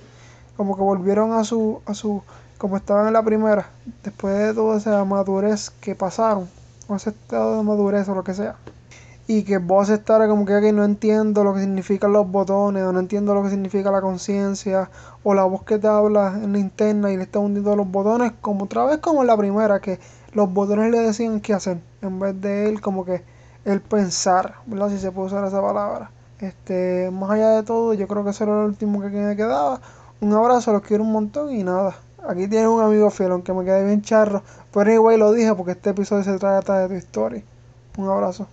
como 0.56 0.74
que 0.76 0.82
volvieron 0.82 1.32
a 1.32 1.44
su, 1.44 1.80
a 1.86 1.94
su, 1.94 2.22
como 2.58 2.76
estaban 2.76 3.06
en 3.06 3.12
la 3.12 3.22
primera, 3.22 3.70
después 4.02 4.36
de 4.36 4.54
toda 4.54 4.78
esa 4.78 5.04
madurez 5.04 5.70
que 5.70 5.94
pasaron, 5.94 6.48
o 6.88 6.96
ese 6.96 7.10
estado 7.10 7.58
de 7.58 7.62
madurez 7.62 8.08
o 8.08 8.14
lo 8.14 8.24
que 8.24 8.34
sea 8.34 8.56
y 9.32 9.44
que 9.44 9.58
vos 9.58 9.88
estar 9.90 10.26
como 10.28 10.44
que 10.44 10.72
no 10.72 10.82
entiendo 10.82 11.44
lo 11.44 11.54
que 11.54 11.60
significan 11.60 12.12
los 12.12 12.28
botones, 12.28 12.82
o 12.82 12.92
no 12.92 12.98
entiendo 12.98 13.32
lo 13.32 13.44
que 13.44 13.50
significa 13.50 13.92
la 13.92 14.00
conciencia, 14.00 14.90
o 15.22 15.34
la 15.34 15.44
voz 15.44 15.62
que 15.62 15.78
te 15.78 15.86
habla 15.86 16.40
en 16.42 16.52
la 16.52 16.58
interna 16.58 17.12
y 17.12 17.16
le 17.16 17.22
está 17.22 17.38
hundiendo 17.38 17.76
los 17.76 17.88
botones, 17.88 18.32
como 18.40 18.64
otra 18.64 18.84
vez 18.86 18.98
como 18.98 19.20
en 19.20 19.28
la 19.28 19.36
primera, 19.36 19.78
que 19.78 20.00
los 20.32 20.52
botones 20.52 20.90
le 20.90 20.98
decían 20.98 21.40
qué 21.40 21.54
hacer, 21.54 21.78
en 22.02 22.18
vez 22.18 22.40
de 22.40 22.68
él 22.68 22.80
como 22.80 23.04
que 23.04 23.22
el 23.64 23.80
pensar, 23.80 24.54
¿verdad? 24.66 24.88
Si 24.88 24.98
se 24.98 25.12
puede 25.12 25.28
usar 25.28 25.44
esa 25.44 25.62
palabra. 25.62 26.10
Este, 26.40 27.08
más 27.12 27.30
allá 27.30 27.50
de 27.50 27.62
todo, 27.62 27.94
yo 27.94 28.08
creo 28.08 28.24
que 28.24 28.30
eso 28.30 28.42
era 28.42 28.54
lo 28.54 28.64
último 28.64 29.00
que 29.00 29.10
me 29.10 29.36
quedaba. 29.36 29.80
Un 30.20 30.32
abrazo, 30.32 30.72
los 30.72 30.82
quiero 30.82 31.04
un 31.04 31.12
montón 31.12 31.54
y 31.54 31.62
nada. 31.62 31.94
Aquí 32.26 32.48
tienes 32.48 32.66
un 32.66 32.82
amigo 32.82 33.08
fiel, 33.10 33.30
aunque 33.30 33.52
me 33.52 33.64
quede 33.64 33.84
bien 33.84 34.02
charro. 34.02 34.42
Pero 34.72 34.92
igual 34.92 35.20
lo 35.20 35.32
dije 35.32 35.54
porque 35.54 35.70
este 35.70 35.90
episodio 35.90 36.24
se 36.24 36.36
trata 36.36 36.80
de 36.80 36.88
tu 36.88 36.94
historia. 36.94 37.44
Un 37.96 38.08
abrazo. 38.08 38.48